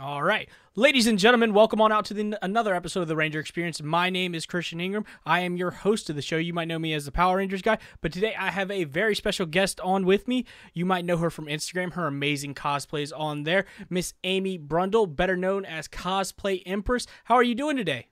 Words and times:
All 0.00 0.22
right. 0.22 0.48
Ladies 0.76 1.06
and 1.06 1.18
gentlemen, 1.18 1.52
welcome 1.52 1.78
on 1.82 1.92
out 1.92 2.06
to 2.06 2.14
the, 2.14 2.38
another 2.42 2.74
episode 2.74 3.02
of 3.02 3.08
the 3.08 3.16
Ranger 3.16 3.38
Experience. 3.38 3.82
My 3.82 4.08
name 4.08 4.34
is 4.34 4.46
Christian 4.46 4.80
Ingram. 4.80 5.04
I 5.26 5.40
am 5.40 5.58
your 5.58 5.70
host 5.70 6.08
of 6.08 6.16
the 6.16 6.22
show. 6.22 6.38
You 6.38 6.54
might 6.54 6.68
know 6.68 6.78
me 6.78 6.94
as 6.94 7.04
the 7.04 7.12
Power 7.12 7.36
Rangers 7.36 7.60
guy, 7.60 7.76
but 8.00 8.10
today 8.10 8.34
I 8.34 8.50
have 8.50 8.70
a 8.70 8.84
very 8.84 9.14
special 9.14 9.44
guest 9.44 9.78
on 9.80 10.06
with 10.06 10.26
me. 10.26 10.46
You 10.72 10.86
might 10.86 11.04
know 11.04 11.18
her 11.18 11.28
from 11.28 11.46
Instagram, 11.46 11.92
her 11.92 12.06
amazing 12.06 12.54
cosplays 12.54 13.12
on 13.14 13.42
there. 13.42 13.66
Miss 13.90 14.14
Ami 14.24 14.58
Brundle, 14.58 15.14
better 15.14 15.36
known 15.36 15.66
as 15.66 15.86
Cosplay 15.86 16.62
Empress. 16.64 17.06
How 17.24 17.34
are 17.34 17.42
you 17.42 17.54
doing 17.54 17.76
today? 17.76 18.06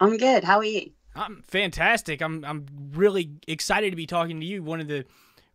I'm 0.00 0.18
good. 0.18 0.44
How 0.44 0.58
are 0.58 0.64
you? 0.64 0.90
I'm 1.14 1.42
fantastic. 1.46 2.20
I'm 2.20 2.44
I'm 2.44 2.66
really 2.92 3.30
excited 3.48 3.88
to 3.88 3.96
be 3.96 4.06
talking 4.06 4.40
to 4.40 4.46
you, 4.46 4.62
one 4.62 4.80
of 4.80 4.88
the 4.88 5.06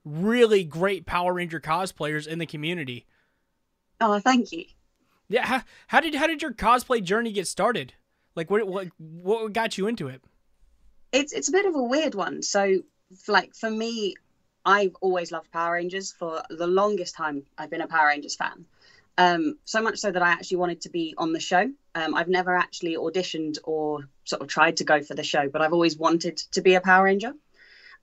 really 0.03 0.63
great 0.63 1.05
Power 1.05 1.31
Ranger 1.31 1.59
cosplayers 1.59 2.25
in 2.25 2.39
the 2.39 2.47
community. 2.47 3.05
Oh, 4.01 4.17
thank 4.19 4.51
you. 4.51 4.65
Yeah, 5.29 5.45
how, 5.45 5.63
how 5.87 5.99
did 5.99 6.15
how 6.15 6.27
did 6.27 6.41
your 6.41 6.53
cosplay 6.53 7.03
journey 7.03 7.31
get 7.31 7.47
started? 7.47 7.93
Like 8.35 8.49
what 8.49 8.67
what 8.67 8.87
what 8.97 9.53
got 9.53 9.77
you 9.77 9.87
into 9.87 10.07
it? 10.07 10.21
It's 11.11 11.33
it's 11.33 11.49
a 11.49 11.51
bit 11.51 11.65
of 11.65 11.75
a 11.75 11.83
weird 11.83 12.15
one. 12.15 12.41
So 12.41 12.81
like 13.27 13.55
for 13.55 13.69
me, 13.69 14.15
I've 14.65 14.95
always 15.01 15.31
loved 15.31 15.51
Power 15.51 15.73
Rangers. 15.73 16.11
For 16.11 16.41
the 16.49 16.67
longest 16.67 17.15
time, 17.15 17.43
I've 17.57 17.69
been 17.69 17.81
a 17.81 17.87
Power 17.87 18.07
Rangers 18.07 18.35
fan. 18.35 18.65
Um, 19.17 19.57
so 19.65 19.81
much 19.81 19.99
so 19.99 20.11
that 20.11 20.21
I 20.21 20.29
actually 20.29 20.57
wanted 20.57 20.81
to 20.81 20.89
be 20.89 21.13
on 21.17 21.33
the 21.33 21.39
show. 21.39 21.69
Um, 21.93 22.15
I've 22.15 22.29
never 22.29 22.55
actually 22.55 22.95
auditioned 22.95 23.57
or 23.65 24.07
sort 24.23 24.41
of 24.41 24.47
tried 24.47 24.77
to 24.77 24.85
go 24.85 25.01
for 25.01 25.13
the 25.13 25.23
show, 25.23 25.49
but 25.49 25.61
I've 25.61 25.73
always 25.73 25.97
wanted 25.97 26.37
to 26.53 26.61
be 26.61 26.75
a 26.75 26.81
Power 26.81 27.03
Ranger. 27.03 27.33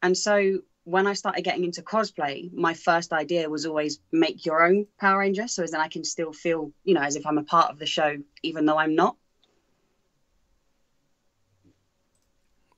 And 0.03 0.17
so 0.17 0.59
when 0.87 1.09
I 1.09 1.15
started 1.15 1.43
getting 1.43 1.65
into 1.65 1.83
cosplay, 1.83 2.53
my 2.53 2.73
first 2.73 3.13
idea 3.13 3.51
was 3.51 3.67
always 3.67 3.99
make 4.13 4.47
your 4.47 4.65
own 4.65 4.87
Power 5.01 5.19
Ranger, 5.19 5.49
so 5.49 5.65
as 5.65 5.73
then 5.73 5.81
I 5.81 5.89
can 5.89 6.05
still 6.05 6.33
feel, 6.33 6.71
you 6.85 6.95
know, 6.95 7.01
as 7.01 7.17
if 7.17 7.27
I'm 7.27 7.39
a 7.39 7.43
part 7.43 7.73
of 7.73 7.81
the 7.81 7.87
show, 7.87 8.19
even 8.45 8.67
though 8.67 8.79
I'm 8.79 8.95
not. 8.95 9.17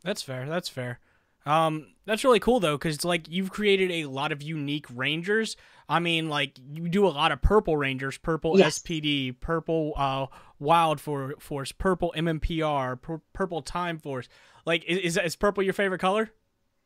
That's 0.02 0.22
fair. 0.22 0.48
That's 0.48 0.70
fair. 0.70 1.00
Um, 1.44 1.88
that's 2.06 2.24
really 2.24 2.40
cool 2.40 2.60
though, 2.60 2.78
because 2.78 2.94
it's 2.94 3.04
like 3.04 3.28
you've 3.28 3.50
created 3.50 3.90
a 3.90 4.06
lot 4.06 4.32
of 4.32 4.40
unique 4.40 4.86
Rangers. 4.94 5.58
I 5.86 5.98
mean, 5.98 6.30
like 6.30 6.58
you 6.72 6.88
do 6.88 7.06
a 7.06 7.10
lot 7.10 7.30
of 7.30 7.42
purple 7.42 7.76
Rangers, 7.76 8.16
purple 8.16 8.58
yes. 8.58 8.78
SPD, 8.78 9.38
purple 9.38 9.92
uh, 9.98 10.28
Wild 10.58 10.98
for- 10.98 11.34
Force, 11.38 11.72
purple 11.72 12.14
MMPR, 12.16 13.02
pur- 13.02 13.20
purple 13.34 13.60
Time 13.60 13.98
Force. 13.98 14.30
Like, 14.64 14.82
is, 14.86 15.18
is 15.18 15.36
purple 15.36 15.62
your 15.62 15.74
favorite 15.74 16.00
color? 16.00 16.30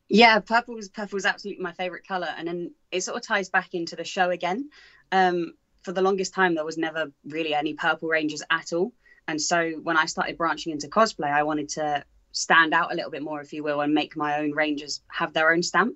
Yeah, 0.09 0.39
purple 0.39 0.75
was 0.75 0.89
purple 0.89 1.17
was 1.17 1.25
absolutely 1.25 1.63
my 1.63 1.73
favorite 1.73 2.07
color, 2.07 2.27
and 2.37 2.47
then 2.47 2.71
it 2.91 3.01
sort 3.01 3.17
of 3.17 3.25
ties 3.25 3.49
back 3.49 3.73
into 3.73 3.95
the 3.95 4.03
show 4.03 4.29
again. 4.29 4.69
Um, 5.11 5.53
for 5.83 5.91
the 5.91 6.01
longest 6.01 6.33
time, 6.33 6.55
there 6.55 6.65
was 6.65 6.77
never 6.77 7.11
really 7.25 7.53
any 7.53 7.73
purple 7.73 8.09
rangers 8.09 8.43
at 8.49 8.73
all, 8.73 8.93
and 9.27 9.41
so 9.41 9.71
when 9.83 9.97
I 9.97 10.05
started 10.05 10.37
branching 10.37 10.71
into 10.73 10.87
cosplay, 10.87 11.31
I 11.31 11.43
wanted 11.43 11.69
to 11.69 12.03
stand 12.31 12.73
out 12.73 12.91
a 12.91 12.95
little 12.95 13.11
bit 13.11 13.23
more, 13.23 13.41
if 13.41 13.53
you 13.53 13.63
will, 13.63 13.81
and 13.81 13.93
make 13.93 14.17
my 14.17 14.39
own 14.39 14.51
rangers 14.51 15.01
have 15.07 15.33
their 15.33 15.51
own 15.51 15.63
stamp. 15.63 15.95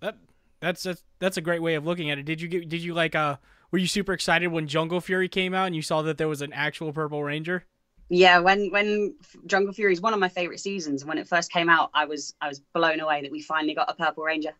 That 0.00 0.16
that's 0.60 0.82
that's, 0.82 1.02
that's 1.18 1.36
a 1.36 1.42
great 1.42 1.62
way 1.62 1.74
of 1.74 1.84
looking 1.84 2.10
at 2.10 2.18
it. 2.18 2.24
Did 2.24 2.40
you 2.40 2.48
get? 2.48 2.68
Did 2.68 2.82
you 2.82 2.94
like? 2.94 3.14
Uh, 3.14 3.36
were 3.70 3.78
you 3.78 3.86
super 3.86 4.12
excited 4.12 4.48
when 4.48 4.66
Jungle 4.66 5.00
Fury 5.00 5.28
came 5.28 5.54
out 5.54 5.66
and 5.66 5.76
you 5.76 5.82
saw 5.82 6.02
that 6.02 6.18
there 6.18 6.28
was 6.28 6.40
an 6.40 6.52
actual 6.52 6.92
Purple 6.92 7.22
Ranger? 7.22 7.64
Yeah 8.08 8.38
when 8.38 8.70
when 8.70 9.14
jungle 9.46 9.72
fury 9.72 9.92
is 9.92 10.00
one 10.00 10.12
of 10.12 10.20
my 10.20 10.28
favorite 10.28 10.60
seasons 10.60 11.04
when 11.04 11.18
it 11.18 11.26
first 11.26 11.50
came 11.50 11.68
out 11.68 11.90
i 11.94 12.04
was 12.04 12.34
i 12.40 12.48
was 12.48 12.60
blown 12.72 13.00
away 13.00 13.22
that 13.22 13.30
we 13.30 13.40
finally 13.40 13.74
got 13.74 13.90
a 13.90 13.94
purple 13.94 14.24
ranger. 14.24 14.52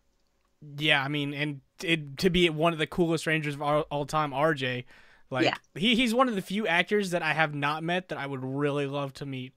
Yeah 0.77 1.03
i 1.03 1.07
mean 1.07 1.33
and 1.33 1.61
it, 1.83 2.17
to 2.19 2.29
be 2.29 2.49
one 2.49 2.73
of 2.73 2.79
the 2.79 2.87
coolest 2.87 3.27
rangers 3.27 3.53
of 3.53 3.61
all, 3.61 3.81
all 3.91 4.05
time 4.05 4.31
rj 4.31 4.83
like 5.29 5.45
yeah. 5.45 5.55
he, 5.75 5.95
he's 5.95 6.13
one 6.13 6.27
of 6.27 6.35
the 6.35 6.41
few 6.41 6.67
actors 6.67 7.11
that 7.11 7.21
i 7.21 7.33
have 7.33 7.53
not 7.53 7.83
met 7.83 8.09
that 8.09 8.17
i 8.17 8.25
would 8.25 8.43
really 8.43 8.87
love 8.87 9.13
to 9.13 9.25
meet. 9.25 9.53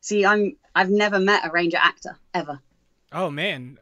See 0.00 0.24
i'm 0.24 0.56
i've 0.74 0.90
never 0.90 1.18
met 1.18 1.46
a 1.46 1.50
ranger 1.50 1.78
actor 1.78 2.18
ever 2.34 2.60
Oh 3.12 3.28
man, 3.28 3.78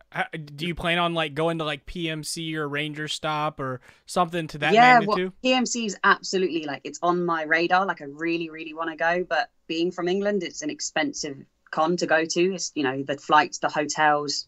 do 0.55 0.67
you 0.67 0.75
plan 0.75 0.99
on 0.99 1.13
like 1.13 1.35
going 1.35 1.59
to 1.59 1.65
like 1.65 1.85
PMC 1.85 2.55
or 2.55 2.67
Ranger 2.67 3.09
Stop 3.09 3.61
or 3.61 3.81
something 4.07 4.47
to 4.49 4.59
that 4.59 4.73
yeah, 4.73 4.99
magnitude? 4.99 5.33
Yeah, 5.43 5.53
well, 5.57 5.63
PMC 5.63 5.87
is 5.87 5.97
absolutely 6.03 6.65
like 6.65 6.81
it's 6.85 6.99
on 7.03 7.25
my 7.27 7.43
radar. 7.43 7.85
Like 7.85 8.01
I 8.01 8.07
really, 8.07 8.49
really 8.49 8.73
want 8.73 8.91
to 8.91 8.97
go, 8.97 9.25
but 9.29 9.51
being 9.67 9.91
from 9.91 10.09
England, 10.09 10.43
it's 10.43 10.63
an 10.63 10.71
expensive 10.71 11.37
con 11.71 11.99
to 11.99 12.07
go 12.07 12.25
to. 12.25 12.55
It's 12.55 12.73
you 12.75 12.83
know 12.83 13.03
the 13.03 13.19
flights, 13.19 13.59
the 13.59 13.69
hotels. 13.69 14.47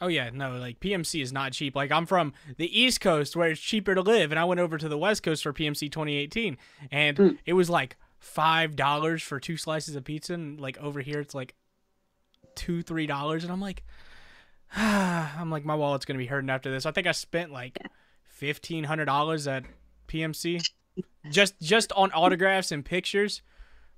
Oh 0.00 0.08
yeah, 0.08 0.30
no, 0.32 0.56
like 0.56 0.80
PMC 0.80 1.22
is 1.22 1.32
not 1.32 1.52
cheap. 1.52 1.76
Like 1.76 1.92
I'm 1.92 2.06
from 2.06 2.32
the 2.56 2.80
East 2.80 3.00
Coast 3.00 3.36
where 3.36 3.50
it's 3.50 3.60
cheaper 3.60 3.94
to 3.94 4.02
live, 4.02 4.30
and 4.30 4.38
I 4.38 4.44
went 4.44 4.60
over 4.60 4.78
to 4.78 4.88
the 4.88 4.98
West 4.98 5.22
Coast 5.22 5.42
for 5.42 5.52
PMC 5.52 5.92
2018, 5.92 6.56
and 6.90 7.16
mm. 7.16 7.38
it 7.44 7.52
was 7.52 7.68
like 7.68 7.96
five 8.18 8.74
dollars 8.74 9.22
for 9.22 9.38
two 9.38 9.56
slices 9.56 9.96
of 9.96 10.04
pizza, 10.04 10.34
and 10.34 10.58
like 10.58 10.78
over 10.78 11.00
here 11.00 11.20
it's 11.20 11.34
like 11.34 11.54
two 12.56 12.82
three 12.82 13.06
dollars 13.06 13.44
and 13.44 13.52
i'm 13.52 13.60
like 13.60 13.84
i'm 14.76 15.50
like 15.50 15.64
my 15.64 15.74
wallet's 15.74 16.04
gonna 16.04 16.18
be 16.18 16.26
hurting 16.26 16.50
after 16.50 16.70
this. 16.70 16.86
I 16.86 16.90
think 16.90 17.06
i 17.06 17.12
spent 17.12 17.52
like 17.52 17.78
fifteen 18.24 18.84
hundred 18.84 19.04
dollars 19.04 19.46
at 19.46 19.64
pmc 20.08 20.68
just 21.30 21.60
just 21.60 21.92
on 21.92 22.10
autographs 22.12 22.72
and 22.72 22.84
pictures. 22.84 23.42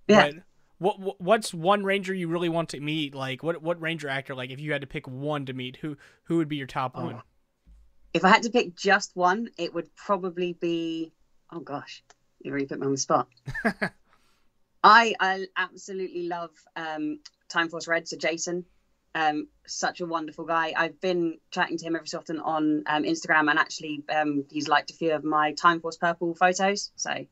Yeah. 0.07 0.31
but 0.31 0.43
what 0.79 1.21
what's 1.21 1.53
one 1.53 1.85
ranger 1.85 2.15
you 2.15 2.29
really 2.29 2.49
want 2.49 2.71
to 2.71 2.81
meet? 2.81 3.15
Like 3.15 3.43
what 3.43 3.63
what 3.63 3.81
ranger 3.81 4.09
actor 4.09 4.35
like 4.35 4.51
if 4.51 4.61
you 4.61 4.73
had 4.73 4.81
to 4.83 4.87
pick 4.87 5.07
one 5.09 5.47
to 5.47 5.53
meet 5.53 5.77
who 5.77 5.97
who 6.25 6.37
would 6.37 6.49
be 6.49 6.57
your 6.57 6.67
top 6.67 6.93
oh. 6.95 7.05
one? 7.05 7.23
If 8.15 8.25
i 8.25 8.29
had 8.29 8.43
to 8.45 8.51
pick 8.51 8.75
just 8.75 9.15
one 9.15 9.51
it 9.59 9.75
would 9.75 9.95
probably 9.95 10.55
be 10.55 11.13
oh 11.53 11.61
gosh 11.61 12.03
you 12.41 12.53
really 12.53 12.67
put 12.67 12.81
me 12.81 12.87
on 12.87 12.93
the 12.93 12.99
spot. 12.99 13.29
I 14.85 15.15
I 15.21 15.47
absolutely 15.57 16.29
love 16.29 16.51
um, 16.77 17.19
Time 17.49 17.69
Force 17.69 17.89
Red. 17.89 18.09
So 18.09 18.17
Jason, 18.17 18.65
um, 19.15 19.49
such 19.67 20.01
a 20.01 20.07
wonderful 20.07 20.45
guy. 20.45 20.73
I've 20.77 21.01
been 21.01 21.39
chatting 21.51 21.79
to 21.79 21.87
him 21.87 21.97
every 21.97 22.09
so 22.09 22.19
often 22.19 22.41
on 22.41 22.85
um, 22.87 23.05
Instagram, 23.05 23.51
and 23.51 23.59
actually, 23.59 24.05
um, 24.15 24.45
he's 24.51 24.69
liked 24.69 24.91
a 24.91 24.95
few 24.95 25.13
of 25.13 25.25
my 25.25 25.53
Time 25.53 25.81
Force 25.81 25.97
Purple 25.97 26.35
photos. 26.35 26.91
So. 26.97 27.27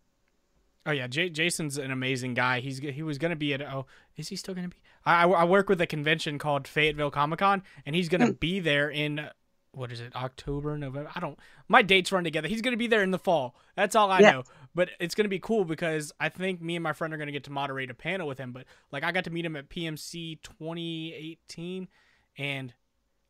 Oh 0.87 0.93
yeah, 0.93 1.09
J- 1.09 1.31
Jason's 1.31 1.78
an 1.78 1.91
amazing 1.91 2.34
guy. 2.34 2.60
He's 2.60 2.78
he 2.78 3.03
was 3.03 3.19
gonna 3.19 3.37
be 3.37 3.53
at 3.53 3.60
oh 3.60 3.87
is 4.16 4.28
he 4.28 4.37
still 4.37 4.54
gonna 4.54 4.69
be? 4.69 4.77
I 5.04 5.25
I 5.25 5.44
work 5.44 5.69
with 5.69 5.81
a 5.81 5.87
convention 5.87 6.38
called 6.38 6.69
Fayetteville 6.69 7.10
Comic 7.10 7.41
Con, 7.41 7.62
and 7.84 7.97
he's 7.97 8.09
gonna 8.09 8.28
mm. 8.28 8.41
be 8.41 8.60
there 8.60 8.88
in 8.88 9.28
what 9.72 9.91
is 9.91 10.00
it 10.00 10.15
October 10.15 10.78
November? 10.78 11.10
I 11.15 11.21
don't 11.21 11.38
my 11.69 11.83
dates 11.83 12.12
run 12.12 12.22
together. 12.22 12.47
He's 12.47 12.62
gonna 12.62 12.77
be 12.77 12.87
there 12.87 13.03
in 13.03 13.10
the 13.10 13.19
fall. 13.19 13.56
That's 13.75 13.97
all 13.97 14.12
I 14.12 14.21
yeah. 14.21 14.31
know. 14.31 14.44
But 14.77 14.91
it's 15.01 15.15
gonna 15.15 15.31
be 15.31 15.39
cool 15.39 15.65
because 15.65 16.13
I 16.21 16.29
think 16.29 16.61
me 16.61 16.77
and 16.77 16.83
my 16.83 16.93
friend 16.93 17.15
are 17.15 17.17
gonna 17.17 17.33
get 17.33 17.45
to 17.45 17.51
moderate 17.51 17.91
a 17.91 17.95
panel 17.95 18.29
with 18.29 18.37
him. 18.37 18.53
But 18.53 18.67
like 18.93 19.05
I 19.05 19.11
got 19.11 19.25
to 19.25 19.31
meet 19.31 19.47
him 19.47 19.57
at 19.57 19.71
PMC 19.71 20.43
2018, 20.43 21.89
and 22.37 22.75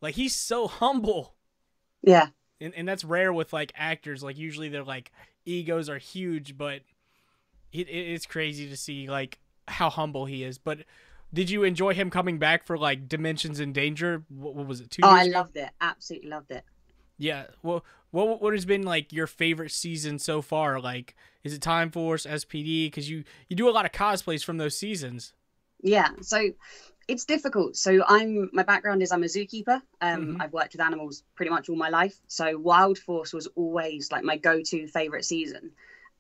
like 0.03 0.17
he's 0.17 0.35
so 0.35 0.67
humble. 0.67 1.35
Yeah. 2.03 2.31
And 2.61 2.75
and 2.75 2.89
that's 2.89 3.05
rare 3.05 3.33
with 3.33 3.53
like 3.53 3.73
actors. 3.77 4.25
Like 4.25 4.37
usually 4.37 4.69
they're 4.69 4.83
like 4.83 5.13
egos 5.45 5.89
are 5.89 5.99
huge, 5.99 6.59
but 6.59 6.81
it, 7.73 7.89
it's 7.89 8.27
crazy 8.27 8.69
to 8.69 8.77
see 8.77 9.09
like 9.09 9.39
how 9.69 9.89
humble 9.89 10.27
he 10.27 10.43
is. 10.43 10.59
But 10.59 10.81
did 11.33 11.49
you 11.49 11.63
enjoy 11.63 11.95
him 11.95 12.11
coming 12.11 12.39
back 12.39 12.67
for 12.67 12.77
like 12.77 13.09
Dimensions 13.09 13.61
in 13.61 13.73
Danger? 13.73 14.25
What, 14.29 14.57
what 14.57 14.67
was 14.67 14.81
it? 14.81 14.91
Two. 14.91 15.03
Oh, 15.05 15.11
I 15.11 15.25
ago? 15.25 15.39
loved 15.39 15.57
it. 15.57 15.71
Absolutely 15.81 16.29
loved 16.29 16.51
it. 16.51 16.65
Yeah. 17.19 17.45
Well, 17.63 17.85
what 18.17 18.41
what 18.41 18.55
has 18.55 18.65
been 18.65 18.83
like 18.83 19.13
your 19.13 19.27
favorite 19.27 19.71
season 19.71 20.19
so 20.19 20.41
far? 20.41 20.81
Like, 20.81 21.15
is 21.45 21.53
it 21.53 21.61
Time 21.61 21.91
Force, 21.91 22.25
SPD? 22.25 22.87
Because 22.87 23.11
you 23.11 23.25
you 23.49 23.57
do 23.57 23.69
a 23.69 23.71
lot 23.71 23.85
of 23.85 23.93
cosplays 23.93 24.43
from 24.43 24.57
those 24.57 24.77
seasons. 24.77 25.35
Yeah. 25.83 26.09
So 26.23 26.51
it's 27.09 27.27
difficult. 27.27 27.77
So 27.77 28.03
I'm 28.07 28.49
my 28.55 28.63
background 28.63 29.03
is 29.03 29.13
I'm 29.13 29.23
a 29.23 29.27
zookeeper. 29.27 29.83
Um, 30.01 30.21
mm-hmm. 30.21 30.41
I've 30.41 30.53
worked 30.53 30.73
with 30.73 30.81
animals 30.81 31.23
pretty 31.35 31.51
much 31.51 31.69
all 31.69 31.77
my 31.77 31.91
life. 31.91 32.19
So 32.27 32.57
Wild 32.59 32.99
Force 32.99 33.35
was 33.35 33.49
always 33.49 34.11
like 34.11 34.25
my 34.25 34.39
go-to 34.39 34.87
favorite 34.89 35.27
season. 35.27 35.73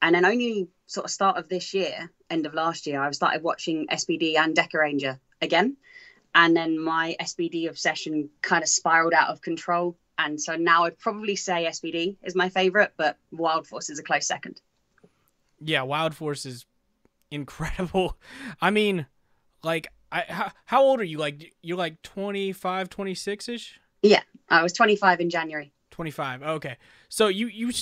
And 0.02 0.14
then 0.14 0.26
only 0.26 0.68
sort 0.86 1.06
of 1.06 1.10
start 1.10 1.38
of 1.38 1.48
this 1.48 1.72
year, 1.72 2.10
end 2.28 2.44
of 2.44 2.52
last 2.52 2.86
year, 2.86 3.00
I've 3.00 3.14
started 3.14 3.42
watching 3.42 3.86
SPD 3.90 4.36
and 4.36 4.54
Dekaranger 4.54 5.18
again. 5.40 5.78
And 6.34 6.54
then 6.54 6.78
my 6.78 7.16
SPD 7.18 7.66
obsession 7.70 8.28
kind 8.42 8.62
of 8.62 8.68
spiraled 8.68 9.14
out 9.14 9.30
of 9.30 9.40
control 9.40 9.96
and 10.18 10.40
so 10.40 10.56
now 10.56 10.84
I'd 10.84 10.98
probably 10.98 11.36
say 11.36 11.66
SPD 11.68 12.16
is 12.22 12.34
my 12.34 12.48
favorite, 12.48 12.92
but 12.96 13.16
Wild 13.32 13.66
Force 13.66 13.90
is 13.90 13.98
a 13.98 14.02
close 14.02 14.26
second. 14.26 14.60
Yeah, 15.60 15.82
Wild 15.82 16.14
Force 16.14 16.46
is 16.46 16.66
incredible. 17.30 18.16
I 18.60 18.70
mean, 18.70 19.06
like, 19.62 19.88
I 20.10 20.24
how, 20.28 20.52
how 20.64 20.82
old 20.82 21.00
are 21.00 21.04
you? 21.04 21.18
Like, 21.18 21.52
you're 21.62 21.76
like 21.76 22.02
25, 22.02 22.88
26 22.88 23.48
ish? 23.48 23.80
Yeah, 24.02 24.22
I 24.48 24.62
was 24.62 24.72
25 24.72 25.20
in 25.20 25.30
January. 25.30 25.72
25. 25.90 26.42
Okay, 26.42 26.76
so 27.08 27.28
you 27.28 27.46
you 27.48 27.72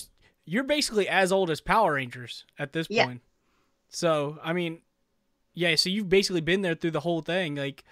you're 0.45 0.65
basically 0.65 1.09
as 1.09 1.33
old 1.33 1.51
as 1.51 1.61
Power 1.61 1.95
Rangers 1.95 2.45
at 2.59 2.73
this 2.73 2.87
point. 2.87 3.21
Yeah. 3.23 3.29
So 3.89 4.39
I 4.43 4.53
mean, 4.53 4.83
yeah. 5.53 5.75
So 5.77 5.91
you've 5.91 6.09
basically 6.09 6.41
been 6.41 6.63
there 6.63 6.75
through 6.75 6.93
the 6.93 7.01
whole 7.01 7.23
thing. 7.23 7.57
Like, 7.57 7.85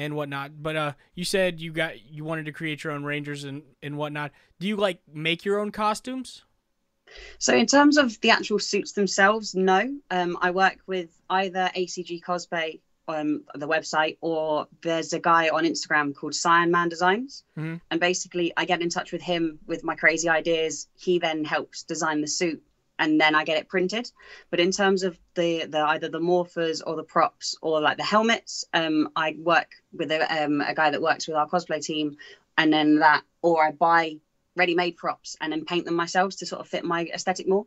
and 0.00 0.16
whatnot. 0.16 0.62
But 0.62 0.76
uh, 0.76 0.92
you 1.14 1.24
said 1.24 1.60
you 1.60 1.72
got 1.72 2.00
you 2.10 2.24
wanted 2.24 2.46
to 2.46 2.52
create 2.52 2.82
your 2.82 2.92
own 2.92 3.04
Rangers 3.04 3.44
and 3.44 3.62
and 3.82 3.96
whatnot. 3.96 4.32
Do 4.58 4.66
you 4.66 4.76
like 4.76 5.00
make 5.12 5.44
your 5.44 5.60
own 5.60 5.70
costumes? 5.70 6.42
So 7.38 7.54
in 7.54 7.66
terms 7.66 7.96
of 7.96 8.20
the 8.20 8.30
actual 8.30 8.58
suits 8.58 8.92
themselves, 8.92 9.54
no. 9.54 9.96
Um, 10.10 10.38
I 10.40 10.52
work 10.52 10.78
with 10.86 11.10
either 11.28 11.70
ACG 11.76 12.22
Cosplay, 12.22 12.80
um, 13.08 13.42
the 13.54 13.66
website, 13.66 14.16
or 14.20 14.68
there's 14.82 15.12
a 15.12 15.18
guy 15.18 15.48
on 15.48 15.64
Instagram 15.64 16.14
called 16.14 16.34
Cyan 16.34 16.70
Man 16.70 16.88
Designs, 16.88 17.42
mm-hmm. 17.58 17.76
and 17.90 18.00
basically 18.00 18.52
I 18.56 18.64
get 18.64 18.80
in 18.80 18.90
touch 18.90 19.10
with 19.10 19.22
him 19.22 19.58
with 19.66 19.82
my 19.82 19.96
crazy 19.96 20.28
ideas. 20.28 20.86
He 20.94 21.18
then 21.18 21.44
helps 21.44 21.82
design 21.82 22.20
the 22.20 22.28
suit, 22.28 22.62
and 23.00 23.20
then 23.20 23.34
I 23.34 23.44
get 23.44 23.56
it 23.56 23.68
printed. 23.68 24.08
But 24.50 24.60
in 24.60 24.70
terms 24.70 25.02
of 25.02 25.18
the 25.34 25.64
the 25.64 25.80
either 25.80 26.08
the 26.08 26.20
morphers 26.20 26.80
or 26.86 26.94
the 26.94 27.02
props 27.02 27.56
or 27.60 27.80
like 27.80 27.96
the 27.96 28.04
helmets, 28.04 28.64
um, 28.72 29.08
I 29.16 29.34
work 29.36 29.70
with 29.92 30.12
a, 30.12 30.44
um, 30.44 30.60
a 30.60 30.74
guy 30.74 30.90
that 30.90 31.02
works 31.02 31.26
with 31.26 31.36
our 31.36 31.48
cosplay 31.48 31.82
team, 31.82 32.18
and 32.56 32.72
then 32.72 33.00
that, 33.00 33.24
or 33.42 33.66
I 33.66 33.72
buy 33.72 34.18
ready-made 34.54 34.96
props 34.96 35.36
and 35.40 35.52
then 35.52 35.64
paint 35.64 35.86
them 35.86 35.94
myself 35.94 36.36
to 36.36 36.46
sort 36.46 36.60
of 36.60 36.68
fit 36.68 36.84
my 36.84 37.06
aesthetic 37.06 37.48
more. 37.48 37.66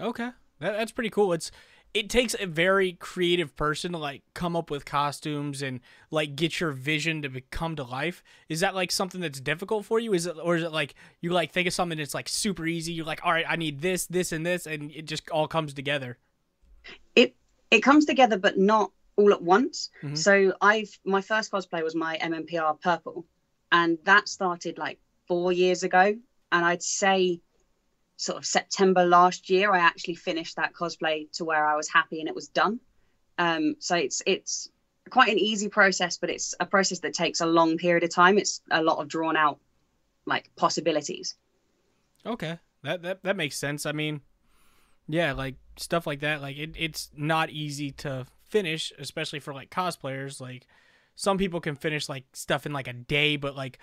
Okay, 0.00 0.30
that, 0.58 0.72
that's 0.76 0.92
pretty 0.92 1.10
cool. 1.10 1.32
It's 1.32 1.50
it 1.92 2.08
takes 2.08 2.36
a 2.38 2.46
very 2.46 2.92
creative 2.92 3.56
person 3.56 3.92
to 3.92 3.98
like 3.98 4.22
come 4.32 4.54
up 4.54 4.70
with 4.70 4.84
costumes 4.84 5.60
and 5.60 5.80
like 6.10 6.36
get 6.36 6.60
your 6.60 6.70
vision 6.70 7.22
to 7.22 7.40
come 7.50 7.74
to 7.76 7.82
life. 7.82 8.22
Is 8.48 8.60
that 8.60 8.74
like 8.74 8.92
something 8.92 9.20
that's 9.20 9.40
difficult 9.40 9.84
for 9.84 9.98
you? 9.98 10.14
Is 10.14 10.26
it 10.26 10.36
or 10.42 10.56
is 10.56 10.62
it 10.62 10.72
like 10.72 10.94
you 11.20 11.30
like 11.30 11.52
think 11.52 11.66
of 11.66 11.74
something 11.74 11.98
that's 11.98 12.14
like 12.14 12.28
super 12.28 12.66
easy? 12.66 12.92
You're 12.92 13.06
like, 13.06 13.24
all 13.24 13.32
right, 13.32 13.44
I 13.48 13.56
need 13.56 13.80
this, 13.80 14.06
this, 14.06 14.30
and 14.30 14.46
this, 14.46 14.66
and 14.66 14.92
it 14.92 15.06
just 15.06 15.28
all 15.30 15.48
comes 15.48 15.74
together. 15.74 16.16
It 17.16 17.34
it 17.70 17.80
comes 17.80 18.06
together, 18.06 18.38
but 18.38 18.56
not 18.56 18.92
all 19.16 19.32
at 19.32 19.42
once. 19.42 19.90
Mhm. 20.02 20.16
So 20.16 20.54
I've 20.60 20.96
my 21.04 21.20
first 21.20 21.50
cosplay 21.50 21.82
was 21.82 21.96
my 21.96 22.18
MMPR 22.18 22.80
purple, 22.80 23.26
and 23.72 23.98
that 24.04 24.28
started 24.28 24.78
like 24.78 25.00
four 25.26 25.52
years 25.52 25.82
ago. 25.82 26.16
And 26.52 26.64
I'd 26.64 26.82
say 26.82 27.40
sort 28.20 28.36
of 28.36 28.44
September 28.44 29.02
last 29.06 29.48
year, 29.48 29.72
I 29.72 29.78
actually 29.78 30.14
finished 30.14 30.56
that 30.56 30.74
cosplay 30.74 31.32
to 31.32 31.44
where 31.46 31.66
I 31.66 31.74
was 31.74 31.88
happy 31.88 32.20
and 32.20 32.28
it 32.28 32.34
was 32.34 32.48
done. 32.48 32.78
Um, 33.38 33.76
so 33.78 33.96
it's 33.96 34.22
it's 34.26 34.68
quite 35.08 35.30
an 35.30 35.38
easy 35.38 35.70
process, 35.70 36.18
but 36.18 36.28
it's 36.28 36.54
a 36.60 36.66
process 36.66 36.98
that 37.00 37.14
takes 37.14 37.40
a 37.40 37.46
long 37.46 37.78
period 37.78 38.04
of 38.04 38.10
time. 38.14 38.36
It's 38.36 38.60
a 38.70 38.82
lot 38.82 38.98
of 38.98 39.08
drawn 39.08 39.38
out 39.38 39.58
like 40.26 40.50
possibilities. 40.54 41.34
Okay, 42.26 42.58
that 42.82 43.00
that 43.02 43.22
that 43.22 43.36
makes 43.36 43.56
sense. 43.56 43.86
I 43.86 43.92
mean, 43.92 44.20
yeah, 45.08 45.32
like 45.32 45.54
stuff 45.78 46.06
like 46.06 46.20
that. 46.20 46.42
Like 46.42 46.58
it, 46.58 46.74
it's 46.76 47.10
not 47.16 47.48
easy 47.48 47.90
to 47.92 48.26
finish, 48.50 48.92
especially 48.98 49.40
for 49.40 49.54
like 49.54 49.70
cosplayers. 49.70 50.42
Like 50.42 50.66
some 51.16 51.38
people 51.38 51.60
can 51.62 51.74
finish 51.74 52.06
like 52.06 52.24
stuff 52.34 52.66
in 52.66 52.74
like 52.74 52.86
a 52.86 52.92
day, 52.92 53.36
but 53.36 53.56
like 53.56 53.78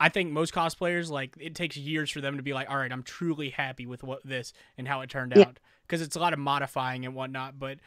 I 0.00 0.08
think 0.08 0.30
most 0.30 0.54
cosplayers 0.54 1.10
like 1.10 1.36
it 1.40 1.54
takes 1.54 1.76
years 1.76 2.10
for 2.10 2.20
them 2.20 2.36
to 2.36 2.42
be 2.42 2.52
like, 2.52 2.70
all 2.70 2.76
right, 2.76 2.92
I'm 2.92 3.02
truly 3.02 3.50
happy 3.50 3.86
with 3.86 4.02
what 4.02 4.24
this 4.24 4.52
and 4.76 4.86
how 4.86 5.00
it 5.00 5.10
turned 5.10 5.32
Yeah. 5.34 5.46
out 5.46 5.58
because 5.82 6.02
it's 6.02 6.16
a 6.16 6.20
lot 6.20 6.32
of 6.32 6.38
modifying 6.38 7.04
and 7.04 7.14
whatnot. 7.14 7.58
But 7.58 7.78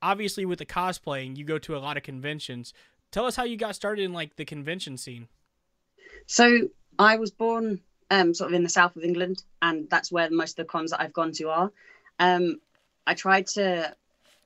obviously, 0.00 0.46
with 0.46 0.58
the 0.58 0.66
cosplaying, 0.66 1.36
you 1.36 1.44
go 1.44 1.58
to 1.58 1.76
a 1.76 1.78
lot 1.78 1.96
of 1.96 2.02
conventions. 2.02 2.72
Tell 3.10 3.26
us 3.26 3.36
how 3.36 3.44
you 3.44 3.56
got 3.56 3.74
started 3.74 4.02
in 4.02 4.12
like 4.12 4.36
the 4.36 4.44
convention 4.44 4.96
scene. 4.96 5.28
So 6.26 6.68
I 6.98 7.16
was 7.16 7.30
born 7.30 7.80
um, 8.10 8.32
sort 8.34 8.50
of 8.50 8.54
in 8.54 8.62
the 8.62 8.68
south 8.68 8.96
of 8.96 9.04
England, 9.04 9.42
and 9.60 9.88
that's 9.90 10.10
where 10.10 10.30
most 10.30 10.58
of 10.58 10.66
the 10.66 10.70
cons 10.70 10.90
that 10.92 11.00
I've 11.00 11.12
gone 11.12 11.32
to 11.32 11.48
are. 11.50 11.72
Um, 12.18 12.60
I 13.06 13.14
tried 13.14 13.46
to 13.48 13.94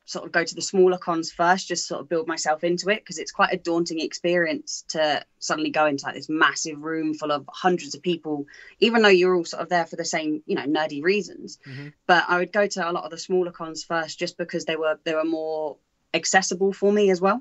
sort 0.04 0.26
of 0.26 0.32
go 0.32 0.44
to 0.44 0.54
the 0.54 0.62
smaller 0.62 0.99
cons 0.99 1.31
first, 1.31 1.69
just 1.69 1.87
sort 1.87 2.00
of 2.00 2.08
build 2.08 2.26
myself 2.26 2.64
into 2.64 2.88
it 2.90 3.00
because 3.00 3.19
it's 3.19 3.31
quite 3.31 3.52
a 3.52 3.56
daunting 3.56 4.00
experience 4.00 4.84
to 4.88 5.25
suddenly 5.38 5.70
go 5.70 5.87
into 5.87 6.04
like 6.04 6.14
this 6.14 6.28
massive 6.28 6.82
room 6.82 7.14
full 7.14 7.31
of 7.31 7.49
hundreds 7.49 7.94
of 7.94 8.02
people, 8.02 8.46
even 8.81 9.02
though 9.02 9.08
you're 9.08 9.34
all 9.34 9.44
sort 9.44 9.62
of 9.62 9.69
there 9.69 9.87
for 9.87 9.96
the 9.96 10.04
same, 10.04 10.43
you 10.46 10.56
know, 10.56 10.64
nerdy 10.64 11.02
reasons. 11.02 11.58
Mhm. 11.66 11.93
But 12.06 12.25
I 12.28 12.38
would 12.38 12.52
go 12.52 12.66
to 12.66 12.90
a 12.90 12.93
lot 12.93 13.04
of 13.04 13.10
the 13.10 13.19
smaller 13.19 13.52
cons 13.52 13.84
first, 13.84 14.19
just 14.19 14.37
because 14.37 14.64
they 14.64 14.76
were 14.76 14.99
they 15.04 15.14
were 15.14 15.25
more 15.25 15.76
accessible 16.12 16.72
for 16.72 16.93
me 16.93 17.10
as 17.10 17.20
well. 17.20 17.40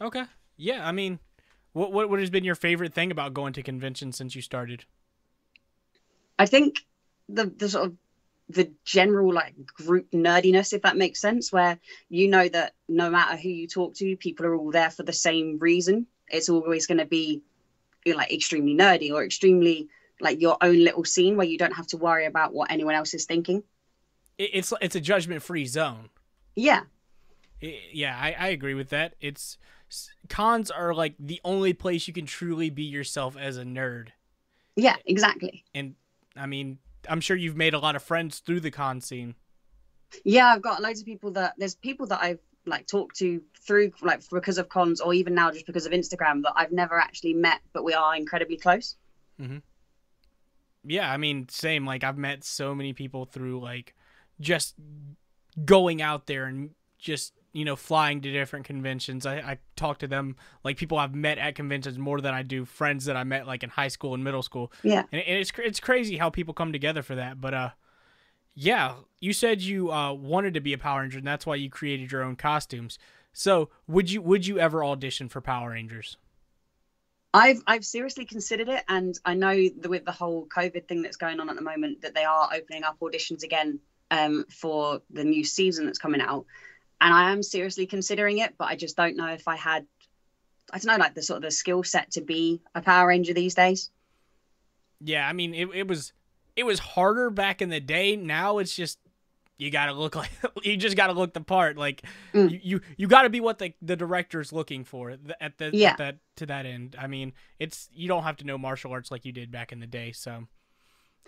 Okay. 0.00 0.24
Yeah, 0.56 0.86
I 0.86 0.92
mean, 0.92 1.18
what 1.72 1.92
what 1.92 2.08
what 2.08 2.20
has 2.20 2.30
been 2.30 2.44
your 2.44 2.54
favorite 2.54 2.94
thing 2.94 3.10
about 3.10 3.34
going 3.34 3.52
to 3.54 3.62
conventions 3.62 4.16
since 4.16 4.34
you 4.34 4.42
started? 4.42 4.86
I 6.38 6.46
think 6.46 6.86
the 7.28 7.46
the 7.46 7.68
sort 7.68 7.86
of 7.88 7.96
the 8.52 8.70
general 8.84 9.32
like 9.32 9.54
group 9.66 10.10
nerdiness, 10.12 10.72
if 10.72 10.82
that 10.82 10.96
makes 10.96 11.20
sense, 11.20 11.52
where 11.52 11.78
you 12.08 12.28
know 12.28 12.48
that 12.48 12.74
no 12.88 13.10
matter 13.10 13.36
who 13.36 13.48
you 13.48 13.68
talk 13.68 13.94
to, 13.96 14.16
people 14.16 14.46
are 14.46 14.54
all 14.54 14.70
there 14.70 14.90
for 14.90 15.02
the 15.02 15.12
same 15.12 15.58
reason. 15.58 16.06
It's 16.28 16.48
always 16.48 16.86
going 16.86 16.98
to 16.98 17.06
be 17.06 17.42
you 18.04 18.12
know, 18.12 18.18
like 18.18 18.32
extremely 18.32 18.74
nerdy 18.74 19.12
or 19.12 19.24
extremely 19.24 19.88
like 20.20 20.40
your 20.40 20.56
own 20.60 20.78
little 20.78 21.04
scene 21.04 21.36
where 21.36 21.46
you 21.46 21.58
don't 21.58 21.74
have 21.74 21.86
to 21.88 21.96
worry 21.96 22.26
about 22.26 22.52
what 22.52 22.70
anyone 22.70 22.94
else 22.94 23.14
is 23.14 23.24
thinking. 23.24 23.62
It's 24.38 24.72
it's 24.80 24.96
a 24.96 25.00
judgment 25.00 25.42
free 25.42 25.66
zone. 25.66 26.08
Yeah, 26.56 26.82
yeah, 27.60 28.18
I, 28.18 28.34
I 28.38 28.48
agree 28.48 28.74
with 28.74 28.88
that. 28.90 29.14
It's 29.20 29.58
cons 30.28 30.70
are 30.70 30.94
like 30.94 31.14
the 31.18 31.40
only 31.44 31.72
place 31.72 32.06
you 32.06 32.14
can 32.14 32.26
truly 32.26 32.70
be 32.70 32.84
yourself 32.84 33.36
as 33.36 33.56
a 33.56 33.64
nerd. 33.64 34.08
yeah, 34.76 34.96
exactly. 35.04 35.64
And 35.74 35.94
I 36.36 36.46
mean, 36.46 36.78
I'm 37.08 37.20
sure 37.20 37.36
you've 37.36 37.56
made 37.56 37.74
a 37.74 37.78
lot 37.78 37.96
of 37.96 38.02
friends 38.02 38.38
through 38.38 38.60
the 38.60 38.70
con 38.70 39.00
scene. 39.00 39.34
Yeah, 40.24 40.46
I've 40.46 40.62
got 40.62 40.82
loads 40.82 41.00
of 41.00 41.06
people 41.06 41.30
that 41.32 41.54
there's 41.56 41.74
people 41.74 42.06
that 42.08 42.20
I've 42.20 42.40
like 42.66 42.86
talked 42.86 43.16
to 43.16 43.40
through 43.66 43.92
like 44.02 44.22
because 44.30 44.58
of 44.58 44.68
cons 44.68 45.00
or 45.00 45.14
even 45.14 45.34
now 45.34 45.50
just 45.50 45.66
because 45.66 45.86
of 45.86 45.92
Instagram 45.92 46.42
that 46.42 46.52
I've 46.56 46.72
never 46.72 46.98
actually 46.98 47.34
met, 47.34 47.60
but 47.72 47.84
we 47.84 47.94
are 47.94 48.14
incredibly 48.14 48.56
close. 48.56 48.96
Mm-hmm. 49.40 49.58
Yeah, 50.84 51.10
I 51.10 51.16
mean, 51.16 51.48
same. 51.48 51.86
Like 51.86 52.04
I've 52.04 52.18
met 52.18 52.44
so 52.44 52.74
many 52.74 52.92
people 52.92 53.24
through 53.24 53.60
like 53.60 53.94
just 54.40 54.74
going 55.64 56.02
out 56.02 56.26
there 56.26 56.46
and 56.46 56.70
just 56.98 57.32
you 57.52 57.64
know 57.64 57.76
flying 57.76 58.20
to 58.20 58.32
different 58.32 58.64
conventions. 58.64 59.26
I, 59.26 59.36
I 59.36 59.58
talk 59.76 59.98
to 59.98 60.06
them 60.06 60.36
like 60.64 60.76
people 60.76 60.98
I've 60.98 61.14
met 61.14 61.38
at 61.38 61.54
conventions 61.54 61.98
more 61.98 62.20
than 62.20 62.34
I 62.34 62.42
do 62.42 62.64
friends 62.64 63.04
that 63.06 63.16
I 63.16 63.24
met 63.24 63.46
like 63.46 63.62
in 63.62 63.70
high 63.70 63.88
school 63.88 64.14
and 64.14 64.22
middle 64.22 64.42
school. 64.42 64.72
Yeah. 64.82 65.04
and, 65.12 65.22
and 65.22 65.38
it's 65.38 65.52
it's 65.58 65.80
crazy 65.80 66.16
how 66.16 66.30
people 66.30 66.54
come 66.54 66.72
together 66.72 67.02
for 67.02 67.14
that. 67.14 67.40
But 67.40 67.54
uh, 67.54 67.70
yeah, 68.54 68.94
you 69.20 69.32
said 69.32 69.62
you 69.62 69.90
uh 69.90 70.12
wanted 70.12 70.54
to 70.54 70.60
be 70.60 70.72
a 70.72 70.78
Power 70.78 71.00
Ranger, 71.00 71.18
and 71.18 71.26
that's 71.26 71.46
why 71.46 71.56
you 71.56 71.70
created 71.70 72.12
your 72.12 72.22
own 72.22 72.36
costumes. 72.36 72.98
So 73.32 73.70
would 73.86 74.10
you 74.10 74.22
would 74.22 74.46
you 74.46 74.58
ever 74.58 74.84
audition 74.84 75.28
for 75.28 75.40
Power 75.40 75.70
Rangers? 75.70 76.16
I've 77.32 77.62
I've 77.66 77.84
seriously 77.84 78.24
considered 78.24 78.68
it, 78.68 78.84
and 78.88 79.18
I 79.24 79.34
know 79.34 79.54
that 79.54 79.88
with 79.88 80.04
the 80.04 80.12
whole 80.12 80.46
COVID 80.46 80.88
thing 80.88 81.02
that's 81.02 81.16
going 81.16 81.38
on 81.38 81.48
at 81.48 81.56
the 81.56 81.62
moment, 81.62 82.02
that 82.02 82.14
they 82.14 82.24
are 82.24 82.50
opening 82.52 82.82
up 82.82 82.98
auditions 83.00 83.44
again 83.44 83.78
um, 84.10 84.44
for 84.50 85.02
the 85.10 85.24
new 85.24 85.44
season 85.44 85.86
that's 85.86 85.98
coming 85.98 86.20
out, 86.20 86.46
and 87.00 87.12
I 87.14 87.32
am 87.32 87.42
seriously 87.42 87.86
considering 87.86 88.38
it, 88.38 88.54
but 88.58 88.66
I 88.68 88.76
just 88.76 88.96
don't 88.96 89.16
know 89.16 89.28
if 89.28 89.46
I 89.48 89.56
had, 89.56 89.86
I 90.72 90.78
don't 90.78 90.86
know, 90.86 91.02
like 91.02 91.14
the 91.14 91.22
sort 91.22 91.38
of 91.38 91.42
the 91.42 91.50
skill 91.50 91.82
set 91.82 92.10
to 92.12 92.20
be 92.20 92.60
a 92.74 92.80
Power 92.82 93.08
Ranger 93.08 93.34
these 93.34 93.54
days. 93.54 93.90
Yeah, 95.00 95.26
I 95.26 95.32
mean 95.32 95.54
it, 95.54 95.68
it 95.74 95.88
was 95.88 96.12
it 96.56 96.64
was 96.64 96.78
harder 96.78 97.30
back 97.30 97.62
in 97.62 97.68
the 97.70 97.80
day. 97.80 98.16
Now 98.16 98.58
it's 98.58 98.74
just 98.74 98.98
you 99.56 99.70
gotta 99.70 99.92
look 99.92 100.14
like 100.22 100.30
you 100.62 100.76
just 100.76 100.96
gotta 100.96 101.12
look 101.14 101.32
the 101.32 101.40
part. 101.40 101.76
Like 101.76 102.02
Mm. 102.34 102.50
you, 102.50 102.60
you 102.62 102.80
you 102.98 103.06
gotta 103.08 103.30
be 103.30 103.40
what 103.40 103.58
the 103.58 103.72
the 103.80 103.96
director's 103.96 104.52
looking 104.52 104.84
for 104.84 105.10
at 105.40 105.56
the 105.58 105.70
Yeah. 105.72 105.92
at 105.92 105.98
that 105.98 106.18
to 106.36 106.46
that 106.46 106.66
end. 106.66 106.96
I 106.98 107.06
mean, 107.06 107.32
it's 107.58 107.88
you 107.92 108.08
don't 108.08 108.24
have 108.24 108.36
to 108.38 108.44
know 108.44 108.58
martial 108.58 108.92
arts 108.92 109.10
like 109.10 109.24
you 109.24 109.32
did 109.32 109.50
back 109.50 109.72
in 109.72 109.80
the 109.80 109.86
day. 109.86 110.12
So, 110.12 110.46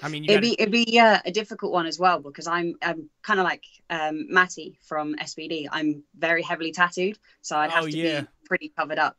I 0.01 0.09
mean, 0.09 0.25
you 0.25 0.31
It'd 0.31 0.43
gotta, 0.43 0.57
be 0.57 0.63
it'd 0.63 0.87
be 0.87 0.99
uh, 0.99 1.19
a 1.25 1.31
difficult 1.31 1.73
one 1.73 1.87
as 1.87 1.99
well 1.99 2.19
because 2.21 2.47
I'm 2.47 2.75
I'm 2.83 3.09
kind 3.23 3.39
of 3.41 3.45
like 3.45 3.65
um, 3.91 4.27
Matty 4.29 4.79
from 4.83 5.15
SPD. 5.17 5.67
I'm 5.71 6.03
very 6.17 6.43
heavily 6.43 6.73
tattooed, 6.73 7.19
so 7.41 7.57
I'd 7.57 7.71
have 7.71 7.85
Oh, 7.85 7.89
to 7.89 7.97
yeah. 7.97 8.21
be 8.23 8.27
pretty 8.47 8.69
covered 8.77 8.99
up. 8.99 9.17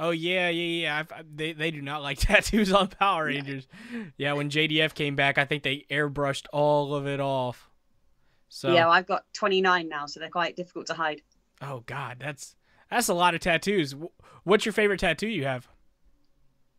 oh 0.00 0.10
yeah 0.10 0.48
yeah 0.48 0.82
yeah. 0.82 1.02
I, 1.10 1.22
they 1.34 1.52
they 1.52 1.70
do 1.70 1.82
not 1.82 2.02
like 2.02 2.18
tattoos 2.20 2.72
on 2.72 2.88
Power 2.88 3.26
Rangers. 3.26 3.66
Yeah, 4.16 4.32
when 4.34 4.50
JDF 4.50 4.94
came 4.94 5.14
back, 5.16 5.36
I 5.38 5.44
think 5.44 5.62
they 5.62 5.84
airbrushed 5.90 6.46
all 6.52 6.94
of 6.94 7.06
it 7.06 7.20
off. 7.20 7.70
So 8.48 8.72
Yeah, 8.72 8.84
well, 8.84 8.92
I've 8.92 9.06
got 9.06 9.24
29 9.34 9.88
now, 9.88 10.06
so 10.06 10.20
they're 10.20 10.28
quite 10.30 10.56
difficult 10.56 10.86
to 10.86 10.94
hide. 10.94 11.22
oh 11.60 11.82
god, 11.86 12.16
that's 12.20 12.56
that's 12.90 13.08
a 13.08 13.14
lot 13.14 13.34
of 13.34 13.40
tattoos. 13.40 13.94
What's 14.44 14.64
your 14.64 14.72
favorite 14.72 15.00
tattoo 15.00 15.28
you 15.28 15.44
have? 15.44 15.68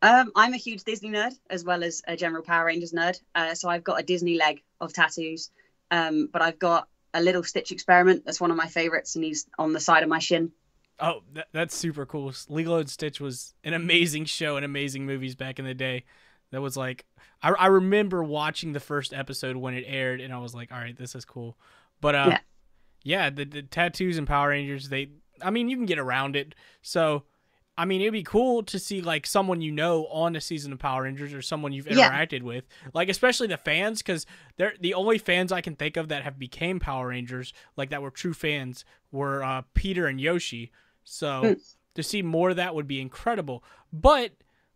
Um, 0.02 0.30
I'm 0.36 0.52
a 0.54 0.58
huge 0.58 0.84
Disney 0.84 1.10
nerd 1.10 1.32
as 1.50 1.64
well 1.64 1.82
as 1.82 2.02
a 2.06 2.16
general 2.16 2.42
Power 2.42 2.66
Rangers 2.66 2.92
nerd. 2.92 3.20
Uh, 3.34 3.54
so 3.54 3.68
I've 3.68 3.84
got 3.84 3.98
a 4.00 4.02
Disney 4.02 4.36
leg 4.36 4.62
of 4.80 4.92
tattoos, 4.92 5.50
um, 5.90 6.28
but 6.32 6.42
I've 6.42 6.58
got 6.58 6.88
a 7.14 7.20
little 7.22 7.42
Stitch 7.42 7.72
experiment. 7.72 8.24
That's 8.26 8.40
one 8.40 8.50
of 8.50 8.56
my 8.56 8.66
favorites, 8.66 9.14
and 9.16 9.24
he's 9.24 9.46
on 9.58 9.72
the 9.72 9.80
side 9.80 10.02
of 10.02 10.08
my 10.08 10.18
shin. 10.18 10.52
Oh, 11.00 11.22
that, 11.34 11.48
that's 11.52 11.74
super 11.74 12.06
cool. 12.06 12.32
Lilo 12.48 12.78
and 12.78 12.88
Stitch 12.90 13.20
was 13.20 13.54
an 13.64 13.74
amazing 13.74 14.26
show 14.26 14.56
and 14.56 14.64
amazing 14.64 15.06
movies 15.06 15.34
back 15.34 15.58
in 15.58 15.64
the 15.64 15.74
day. 15.74 16.04
That 16.52 16.60
was 16.60 16.76
like, 16.76 17.04
I, 17.42 17.50
I 17.50 17.66
remember 17.66 18.22
watching 18.22 18.72
the 18.72 18.80
first 18.80 19.12
episode 19.12 19.56
when 19.56 19.74
it 19.74 19.84
aired, 19.86 20.20
and 20.20 20.32
I 20.32 20.38
was 20.38 20.54
like, 20.54 20.70
all 20.72 20.78
right, 20.78 20.96
this 20.96 21.14
is 21.14 21.24
cool. 21.24 21.56
But 22.00 22.14
uh, 22.14 22.26
yeah, 22.28 22.38
Yeah. 23.02 23.30
the, 23.30 23.44
the 23.44 23.62
tattoos 23.62 24.16
and 24.18 24.26
Power 24.26 24.50
Rangers, 24.50 24.88
they, 24.90 25.08
I 25.42 25.50
mean, 25.50 25.68
you 25.68 25.76
can 25.76 25.86
get 25.86 25.98
around 25.98 26.36
it. 26.36 26.54
So 26.82 27.24
I 27.78 27.84
mean, 27.84 28.00
it'd 28.00 28.12
be 28.12 28.22
cool 28.22 28.62
to 28.64 28.78
see 28.78 29.02
like 29.02 29.26
someone 29.26 29.60
you 29.60 29.70
know 29.70 30.06
on 30.06 30.34
a 30.34 30.40
season 30.40 30.72
of 30.72 30.78
Power 30.78 31.02
Rangers 31.02 31.34
or 31.34 31.42
someone 31.42 31.72
you've 31.72 31.86
interacted 31.86 32.38
yeah. 32.38 32.44
with, 32.44 32.64
like 32.94 33.08
especially 33.08 33.48
the 33.48 33.58
fans, 33.58 34.00
because 34.00 34.24
they're 34.56 34.74
the 34.80 34.94
only 34.94 35.18
fans 35.18 35.52
I 35.52 35.60
can 35.60 35.76
think 35.76 35.96
of 35.96 36.08
that 36.08 36.22
have 36.22 36.38
became 36.38 36.80
Power 36.80 37.08
Rangers, 37.08 37.52
like 37.76 37.90
that 37.90 38.00
were 38.00 38.10
true 38.10 38.32
fans, 38.32 38.84
were 39.12 39.44
uh, 39.44 39.62
Peter 39.74 40.06
and 40.06 40.20
Yoshi. 40.20 40.72
So 41.04 41.40
hmm. 41.40 41.52
to 41.94 42.02
see 42.02 42.22
more 42.22 42.50
of 42.50 42.56
that 42.56 42.74
would 42.74 42.88
be 42.88 43.00
incredible. 43.00 43.62
But 43.92 44.32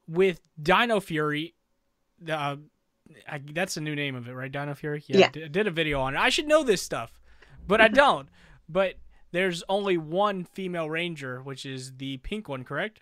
with 0.07 0.41
Dino 0.63 1.01
Fury, 1.01 1.55
uh, 2.29 2.57
I, 3.27 3.41
that's 3.53 3.75
the 3.75 3.81
new 3.81 3.97
name 3.97 4.15
of 4.15 4.29
it, 4.29 4.33
right? 4.33 4.53
Dino 4.53 4.75
Fury. 4.75 5.03
Yeah, 5.07 5.31
yeah. 5.35 5.45
I 5.45 5.49
did 5.49 5.67
a 5.67 5.71
video 5.71 6.01
on 6.01 6.15
it. 6.15 6.19
I 6.21 6.29
should 6.29 6.47
know 6.47 6.63
this 6.63 6.83
stuff, 6.83 7.19
but 7.67 7.81
I 7.81 7.89
don't. 7.89 8.29
But 8.69 8.97
there's 9.33 9.63
only 9.69 9.97
one 9.97 10.45
female 10.45 10.91
ranger, 10.91 11.41
which 11.43 11.65
is 11.65 11.97
the 11.97 12.19
pink 12.19 12.49
one, 12.49 12.65
correct? 12.65 13.01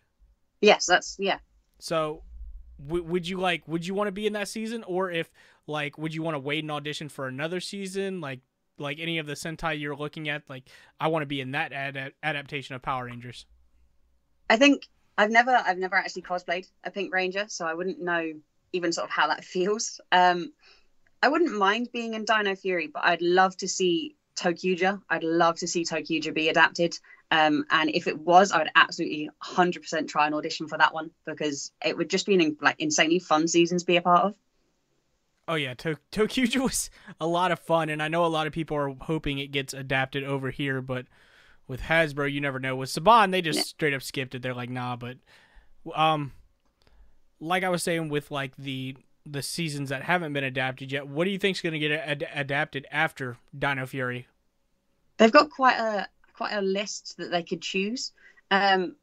Yes, 0.61 0.87
that's 0.87 1.17
yeah. 1.19 1.39
So, 1.79 2.23
w- 2.85 3.05
would 3.05 3.29
you 3.29 3.39
like? 3.39 3.67
Would 3.67 3.87
you 3.87 3.95
want 3.95 4.09
to 4.09 4.13
be 4.13 4.27
in 4.27 4.33
that 4.35 4.49
season, 4.49 4.85
or 4.85 5.11
if 5.11 5.31
like, 5.67 5.99
would 5.99 6.15
you 6.15 6.23
want 6.23 6.35
to 6.35 6.41
wait 6.41 6.65
and 6.65 6.71
audition 6.71 7.09
for 7.09 7.27
another 7.27 7.61
season? 7.61 8.21
Like, 8.21 8.41
like 8.79 8.99
any 9.01 9.19
of 9.19 9.27
the 9.27 9.35
Sentai 9.35 9.79
you're 9.79 9.97
looking 9.97 10.29
at, 10.29 10.43
like 10.49 10.69
I 11.01 11.09
want 11.09 11.23
to 11.23 11.27
be 11.27 11.41
in 11.41 11.53
that 11.53 11.73
ad- 11.73 12.13
adaptation 12.23 12.75
of 12.75 12.83
Power 12.83 13.07
Rangers. 13.07 13.47
I 14.51 14.57
think 14.57 14.89
I've 15.17 15.31
never, 15.31 15.51
I've 15.51 15.79
never 15.79 15.97
actually 15.97 16.23
cosplayed 16.23 16.67
a 16.85 16.91
Pink 16.91 17.13
Ranger, 17.13 17.47
so 17.49 17.67
I 17.67 17.75
wouldn't 17.75 18.01
know 18.01 18.33
even 18.73 18.93
sort 18.93 19.07
of 19.07 19.11
how 19.11 19.29
that 19.29 19.45
feels. 19.55 20.01
Um, 20.13 20.53
I 21.23 21.29
wouldn't 21.29 21.57
mind 21.57 21.89
being 21.93 22.15
in 22.15 22.25
Dino 22.25 22.55
Fury, 22.55 22.87
but 22.87 23.05
I'd 23.05 23.23
love 23.23 23.57
to 23.59 23.69
see 23.69 24.17
ToQger. 24.39 25.01
I'd 25.09 25.25
love 25.25 25.59
to 25.59 25.67
see 25.67 25.85
ToQger 25.85 26.35
be 26.35 26.49
adapted. 26.49 26.99
Um, 27.31 27.67
and 27.71 27.91
if 27.91 28.07
it 28.07 28.19
was, 28.19 28.53
I 28.53 28.59
would 28.59 28.71
absolutely 28.75 29.31
100% 29.45 30.09
try 30.09 30.27
and 30.27 30.35
audition 30.35 30.69
for 30.69 30.79
that 30.79 30.95
one 30.95 31.11
because 31.27 31.73
it 31.85 31.97
would 31.97 32.09
just 32.09 32.27
be 32.27 32.35
an 32.35 32.57
like 32.61 32.77
insanely 32.79 33.19
fun 33.19 33.49
season 33.49 33.79
to 33.79 33.85
be 33.85 33.97
a 33.97 34.03
part 34.03 34.25
of. 34.25 34.35
Oh 35.47 35.55
yeah, 35.55 35.75
to- 35.75 35.99
ToQger 36.13 36.63
was 36.63 36.91
a 37.21 37.27
lot 37.27 37.53
of 37.53 37.59
fun, 37.59 37.89
and 37.89 38.03
I 38.03 38.09
know 38.09 38.25
a 38.25 38.27
lot 38.27 38.47
of 38.47 38.53
people 38.53 38.77
are 38.77 38.95
hoping 39.01 39.39
it 39.39 39.51
gets 39.51 39.75
adapted 39.75 40.25
over 40.25 40.51
here, 40.51 40.81
but 40.81 41.07
with 41.67 41.83
Hasbro, 41.83 42.33
you 42.33 42.41
never 42.41 42.59
know. 42.59 42.77
With 42.77 42.91
Saban, 42.91 43.31
they 43.31 43.43
just 43.43 43.59
yeah. 43.59 43.65
straight 43.65 43.95
up 43.95 44.03
skipped 44.03 44.35
it. 44.35 44.43
They're 44.43 44.55
like, 44.55 44.71
nah. 44.71 44.97
But, 44.97 45.19
um, 45.95 46.33
like 47.41 47.63
I 47.63 47.69
was 47.69 47.83
saying 47.83 48.09
with 48.09 48.31
like 48.31 48.57
the 48.57 48.97
the 49.31 49.43
seasons 49.43 49.89
that 49.91 50.03
haven't 50.03 50.33
been 50.33 50.45
adapted 50.45 50.93
yet. 50.93 51.07
What 51.07 51.25
do 51.25 51.31
you 51.31 51.39
think's 51.39 51.61
going 51.61 51.73
to 51.73 51.79
get 51.79 51.91
ad- 51.91 52.29
adapted 52.35 52.87
after 52.91 53.37
Dino 53.57 53.87
Fury? 53.87 54.27
They've 55.17 55.33
got 55.33 55.51
quite 55.51 55.79
a 55.79 56.09
quite 56.35 56.53
a 56.53 56.63
list 56.63 57.17
that 57.19 57.31
they 57.31 57.43
could 57.43 57.61
choose. 57.61 58.13
Um, 58.51 58.95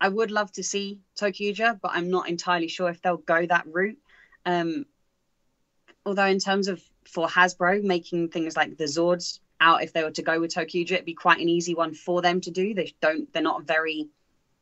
I 0.00 0.08
would 0.08 0.30
love 0.30 0.50
to 0.52 0.62
see 0.62 1.00
ToQger, 1.18 1.78
but 1.80 1.90
I'm 1.94 2.10
not 2.10 2.28
entirely 2.28 2.68
sure 2.68 2.88
if 2.88 3.02
they'll 3.02 3.18
go 3.18 3.44
that 3.46 3.66
route. 3.66 3.98
Um, 4.46 4.86
although 6.06 6.26
in 6.26 6.38
terms 6.38 6.68
of 6.68 6.82
for 7.04 7.28
Hasbro 7.28 7.82
making 7.82 8.30
things 8.30 8.56
like 8.56 8.78
the 8.78 8.84
Zords 8.84 9.40
out, 9.60 9.82
if 9.82 9.92
they 9.92 10.02
were 10.02 10.10
to 10.12 10.22
go 10.22 10.40
with 10.40 10.54
ToQger, 10.54 10.92
it'd 10.92 11.04
be 11.04 11.14
quite 11.14 11.40
an 11.40 11.50
easy 11.50 11.74
one 11.74 11.92
for 11.92 12.22
them 12.22 12.40
to 12.40 12.50
do. 12.50 12.72
They 12.72 12.94
don't. 13.02 13.30
They're 13.32 13.42
not 13.42 13.64
very 13.64 14.08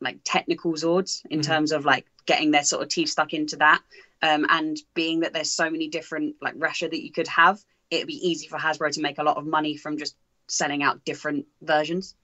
like 0.01 0.19
technical 0.23 0.73
Zords 0.73 1.25
in 1.29 1.39
mm-hmm. 1.39 1.51
terms 1.51 1.71
of 1.71 1.85
like 1.85 2.05
getting 2.25 2.51
their 2.51 2.63
sort 2.63 2.83
of 2.83 2.89
teeth 2.89 3.09
stuck 3.09 3.33
into 3.33 3.57
that. 3.57 3.81
Um, 4.21 4.45
and 4.49 4.77
being 4.93 5.21
that 5.21 5.33
there's 5.33 5.51
so 5.51 5.69
many 5.69 5.87
different 5.87 6.35
like 6.41 6.55
Ressha 6.55 6.89
that 6.89 7.03
you 7.03 7.11
could 7.11 7.27
have, 7.27 7.59
it'd 7.89 8.07
be 8.07 8.27
easy 8.27 8.47
for 8.47 8.57
Hasbro 8.57 8.91
to 8.91 9.01
make 9.01 9.17
a 9.17 9.23
lot 9.23 9.37
of 9.37 9.45
money 9.45 9.77
from 9.77 9.97
just 9.97 10.15
selling 10.47 10.83
out 10.83 11.05
different 11.05 11.45
versions. 11.61 12.15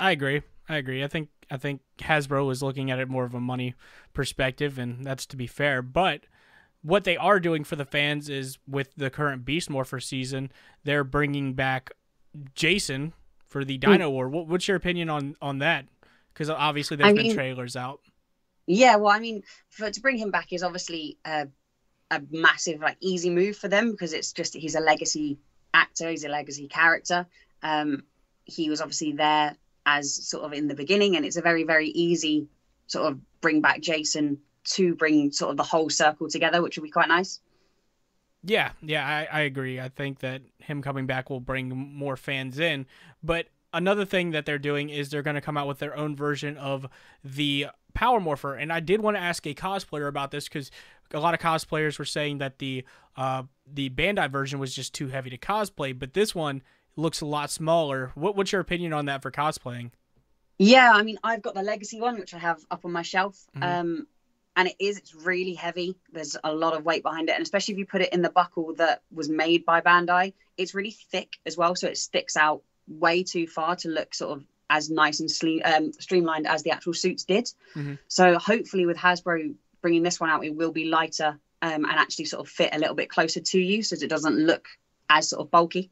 I 0.00 0.12
agree. 0.12 0.42
I 0.68 0.76
agree. 0.76 1.04
I 1.04 1.08
think 1.08 1.28
I 1.50 1.58
think 1.58 1.82
Hasbro 1.98 2.46
was 2.46 2.62
looking 2.62 2.90
at 2.90 2.98
it 2.98 3.08
more 3.08 3.24
of 3.24 3.34
a 3.34 3.40
money 3.40 3.74
perspective, 4.14 4.78
and 4.78 5.04
that's 5.04 5.26
to 5.26 5.36
be 5.36 5.46
fair. 5.46 5.82
But 5.82 6.22
what 6.82 7.04
they 7.04 7.16
are 7.16 7.38
doing 7.38 7.64
for 7.64 7.76
the 7.76 7.84
fans 7.84 8.28
is 8.28 8.58
with 8.66 8.94
the 8.96 9.10
current 9.10 9.44
Beast 9.44 9.70
Morpher 9.70 10.00
season, 10.00 10.50
they're 10.84 11.04
bringing 11.04 11.54
back 11.54 11.92
Jason 12.54 13.12
for 13.46 13.64
the 13.64 13.74
hmm. 13.76 13.92
Dino. 13.92 14.10
War. 14.10 14.28
What, 14.28 14.48
what's 14.48 14.66
your 14.66 14.76
opinion 14.76 15.10
on 15.10 15.36
on 15.42 15.58
that? 15.58 15.86
Because 16.32 16.48
obviously 16.48 16.96
there's 16.96 17.10
I 17.10 17.14
been 17.14 17.26
mean, 17.26 17.34
trailers 17.34 17.76
out. 17.76 18.00
Yeah, 18.66 18.96
well, 18.96 19.12
I 19.12 19.18
mean, 19.18 19.42
for 19.70 19.90
to 19.90 20.00
bring 20.00 20.18
him 20.18 20.30
back 20.30 20.52
is 20.52 20.62
obviously 20.62 21.18
a, 21.24 21.48
a 22.10 22.22
massive, 22.30 22.80
like, 22.80 22.96
easy 23.00 23.30
move 23.30 23.56
for 23.56 23.68
them 23.68 23.90
because 23.90 24.12
it's 24.12 24.32
just 24.32 24.54
he's 24.54 24.74
a 24.74 24.80
legacy 24.80 25.38
actor, 25.74 26.10
he's 26.10 26.24
a 26.24 26.28
legacy 26.28 26.68
character. 26.68 27.26
Um, 27.62 28.04
he 28.44 28.70
was 28.70 28.80
obviously 28.80 29.12
there 29.12 29.56
as 29.84 30.14
sort 30.28 30.44
of 30.44 30.52
in 30.52 30.68
the 30.68 30.74
beginning, 30.74 31.16
and 31.16 31.24
it's 31.24 31.36
a 31.36 31.42
very, 31.42 31.64
very 31.64 31.88
easy 31.88 32.48
sort 32.86 33.10
of 33.10 33.18
bring 33.40 33.60
back 33.60 33.80
Jason 33.80 34.38
to 34.64 34.94
bring 34.94 35.32
sort 35.32 35.50
of 35.50 35.56
the 35.56 35.62
whole 35.62 35.90
circle 35.90 36.28
together, 36.28 36.62
which 36.62 36.76
would 36.76 36.84
be 36.84 36.90
quite 36.90 37.08
nice. 37.08 37.40
Yeah, 38.44 38.72
yeah, 38.80 39.06
I, 39.06 39.38
I 39.38 39.40
agree. 39.42 39.80
I 39.80 39.88
think 39.88 40.20
that 40.20 40.42
him 40.58 40.82
coming 40.82 41.06
back 41.06 41.30
will 41.30 41.40
bring 41.40 41.68
more 41.68 42.16
fans 42.16 42.58
in. 42.58 42.86
But 43.22 43.46
another 43.72 44.04
thing 44.04 44.30
that 44.32 44.46
they're 44.46 44.58
doing 44.58 44.88
is 44.88 45.10
they're 45.10 45.22
going 45.22 45.36
to 45.36 45.40
come 45.40 45.56
out 45.56 45.68
with 45.68 45.78
their 45.78 45.96
own 45.96 46.16
version 46.16 46.56
of 46.56 46.86
the 47.24 47.68
Power 47.94 48.20
Morpher. 48.20 48.54
And 48.54 48.72
I 48.72 48.80
did 48.80 49.00
want 49.00 49.16
to 49.16 49.22
ask 49.22 49.46
a 49.46 49.54
cosplayer 49.54 50.08
about 50.08 50.30
this 50.30 50.48
because 50.48 50.70
a 51.12 51.20
lot 51.20 51.34
of 51.34 51.40
cosplayers 51.40 51.98
were 51.98 52.04
saying 52.04 52.38
that 52.38 52.58
the 52.58 52.84
uh, 53.16 53.42
the 53.66 53.90
Bandai 53.90 54.30
version 54.30 54.58
was 54.58 54.74
just 54.74 54.94
too 54.94 55.08
heavy 55.08 55.30
to 55.30 55.38
cosplay, 55.38 55.98
but 55.98 56.14
this 56.14 56.34
one 56.34 56.62
looks 56.96 57.20
a 57.20 57.26
lot 57.26 57.50
smaller. 57.50 58.12
What, 58.14 58.36
what's 58.36 58.52
your 58.52 58.60
opinion 58.60 58.92
on 58.92 59.06
that 59.06 59.22
for 59.22 59.30
cosplaying? 59.30 59.90
Yeah, 60.58 60.92
I 60.94 61.02
mean, 61.02 61.18
I've 61.24 61.42
got 61.42 61.54
the 61.54 61.62
Legacy 61.62 62.00
one, 62.00 62.18
which 62.18 62.34
I 62.34 62.38
have 62.38 62.64
up 62.70 62.84
on 62.84 62.92
my 62.92 63.02
shelf. 63.02 63.38
Mm-hmm. 63.56 63.62
Um, 63.62 64.06
and 64.54 64.68
it 64.68 64.76
is, 64.78 64.98
it's 64.98 65.14
really 65.14 65.54
heavy. 65.54 65.96
There's 66.12 66.36
a 66.44 66.52
lot 66.52 66.74
of 66.74 66.84
weight 66.84 67.02
behind 67.02 67.28
it. 67.30 67.34
And 67.34 67.42
especially 67.42 67.72
if 67.72 67.78
you 67.78 67.86
put 67.86 68.02
it 68.02 68.12
in 68.12 68.22
the 68.22 68.30
buckle 68.30 68.74
that 68.74 69.02
was 69.10 69.28
made 69.28 69.64
by 69.64 69.80
Bandai, 69.80 70.34
it's 70.58 70.74
really 70.74 70.94
thick 71.10 71.38
as 71.46 71.56
well. 71.56 71.74
So 71.74 71.88
it 71.88 71.96
sticks 71.96 72.36
out 72.36 72.62
way 72.86 73.22
too 73.22 73.46
far 73.46 73.76
to 73.76 73.88
look 73.88 74.14
sort 74.14 74.38
of 74.38 74.44
as 74.72 74.90
nice 74.90 75.20
and 75.20 75.28
sle- 75.28 75.64
um, 75.64 75.92
streamlined 75.92 76.46
as 76.46 76.62
the 76.62 76.70
actual 76.70 76.94
suits 76.94 77.24
did. 77.24 77.44
Mm-hmm. 77.76 77.94
So 78.08 78.38
hopefully, 78.38 78.86
with 78.86 78.96
Hasbro 78.96 79.54
bringing 79.82 80.02
this 80.02 80.18
one 80.18 80.30
out, 80.30 80.44
it 80.44 80.56
will 80.56 80.72
be 80.72 80.86
lighter 80.86 81.38
um, 81.60 81.84
and 81.84 81.92
actually 81.92 82.24
sort 82.24 82.44
of 82.44 82.50
fit 82.50 82.74
a 82.74 82.78
little 82.78 82.94
bit 82.94 83.10
closer 83.10 83.40
to 83.40 83.60
you, 83.60 83.82
so 83.82 83.94
it 83.94 84.08
doesn't 84.08 84.36
look 84.36 84.66
as 85.10 85.28
sort 85.28 85.42
of 85.42 85.50
bulky. 85.50 85.90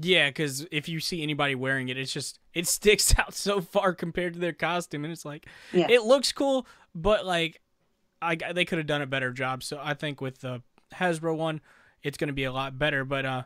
Yeah, 0.00 0.30
because 0.30 0.66
if 0.72 0.88
you 0.88 1.00
see 1.00 1.22
anybody 1.22 1.54
wearing 1.54 1.90
it, 1.90 1.98
it's 1.98 2.12
just 2.12 2.40
it 2.54 2.66
sticks 2.66 3.14
out 3.18 3.34
so 3.34 3.60
far 3.60 3.92
compared 3.92 4.32
to 4.34 4.40
their 4.40 4.54
costume, 4.54 5.04
and 5.04 5.12
it's 5.12 5.26
like 5.26 5.46
yeah. 5.72 5.86
it 5.90 6.02
looks 6.02 6.32
cool, 6.32 6.66
but 6.94 7.26
like 7.26 7.60
I 8.22 8.36
they 8.52 8.64
could 8.64 8.78
have 8.78 8.86
done 8.86 9.02
a 9.02 9.06
better 9.06 9.30
job. 9.30 9.62
So 9.62 9.78
I 9.82 9.92
think 9.92 10.22
with 10.22 10.40
the 10.40 10.62
Hasbro 10.94 11.36
one, 11.36 11.60
it's 12.02 12.16
going 12.16 12.28
to 12.28 12.34
be 12.34 12.44
a 12.44 12.52
lot 12.52 12.78
better. 12.78 13.04
But 13.04 13.26
uh, 13.26 13.42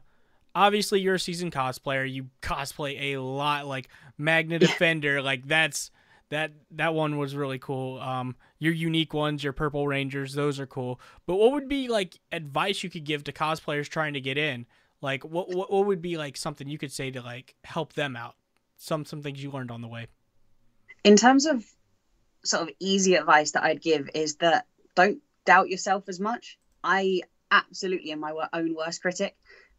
obviously 0.57 1.01
you're 1.01 1.15
a 1.15 1.21
seasoned 1.21 1.53
cosplayer. 1.53 2.11
You 2.11 2.29
cosplay 2.43 3.15
a 3.15 3.19
lot, 3.19 3.67
like 3.67 3.89
Magna 4.19 4.59
Defender. 4.59 5.23
like 5.23 5.47
that's 5.47 5.93
that 6.31 6.53
that 6.73 6.95
one 6.95 7.19
was 7.19 7.37
really 7.37 7.59
cool. 7.59 8.01
Um, 8.01 8.35
your 8.59 8.73
unique 8.73 9.15
ones, 9.15 9.45
your 9.45 9.53
Purple 9.53 9.87
Rangers, 9.87 10.33
those 10.33 10.59
are 10.59 10.67
cool. 10.67 10.99
But 11.27 11.37
what 11.37 11.53
would 11.53 11.69
be 11.69 11.87
like 11.87 12.19
advice 12.33 12.83
you 12.83 12.91
could 12.91 13.05
give 13.05 13.23
to 13.25 13.33
cosplayers 13.33 13.89
trying 13.89 14.15
to 14.15 14.21
get 14.21 14.39
in? 14.39 14.67
Like 15.01 15.25
what 15.25 15.55
what, 15.55 15.71
what 15.71 15.87
would 15.87 16.03
be 16.03 16.17
like 16.17 16.37
something 16.37 16.69
you 16.69 16.79
could 16.79 16.93
say 16.93 17.11
to 17.13 17.21
like 17.21 17.55
help 17.63 17.93
them 17.93 18.17
out? 18.17 18.35
Some 18.79 19.05
some 19.05 19.23
things 19.23 19.43
you 19.43 19.51
learned 19.51 19.71
on 19.71 19.83
the 19.83 19.89
way. 19.89 20.09
In 21.05 21.17
terms 21.17 21.47
of 21.47 21.65
sort 22.45 22.63
of 22.63 22.75
easy 22.81 23.15
advice 23.15 23.53
that 23.53 23.63
I'd 23.63 23.83
give 23.83 24.09
is 24.15 24.37
that 24.37 24.67
don't 24.95 25.19
doubt 25.45 25.69
yourself 25.69 26.09
as 26.09 26.19
much. 26.19 26.59
I 26.83 27.23
absolutely 27.51 28.13
am 28.13 28.21
my 28.21 28.33
own 28.53 28.75
worst 28.75 29.03
critic. 29.03 29.37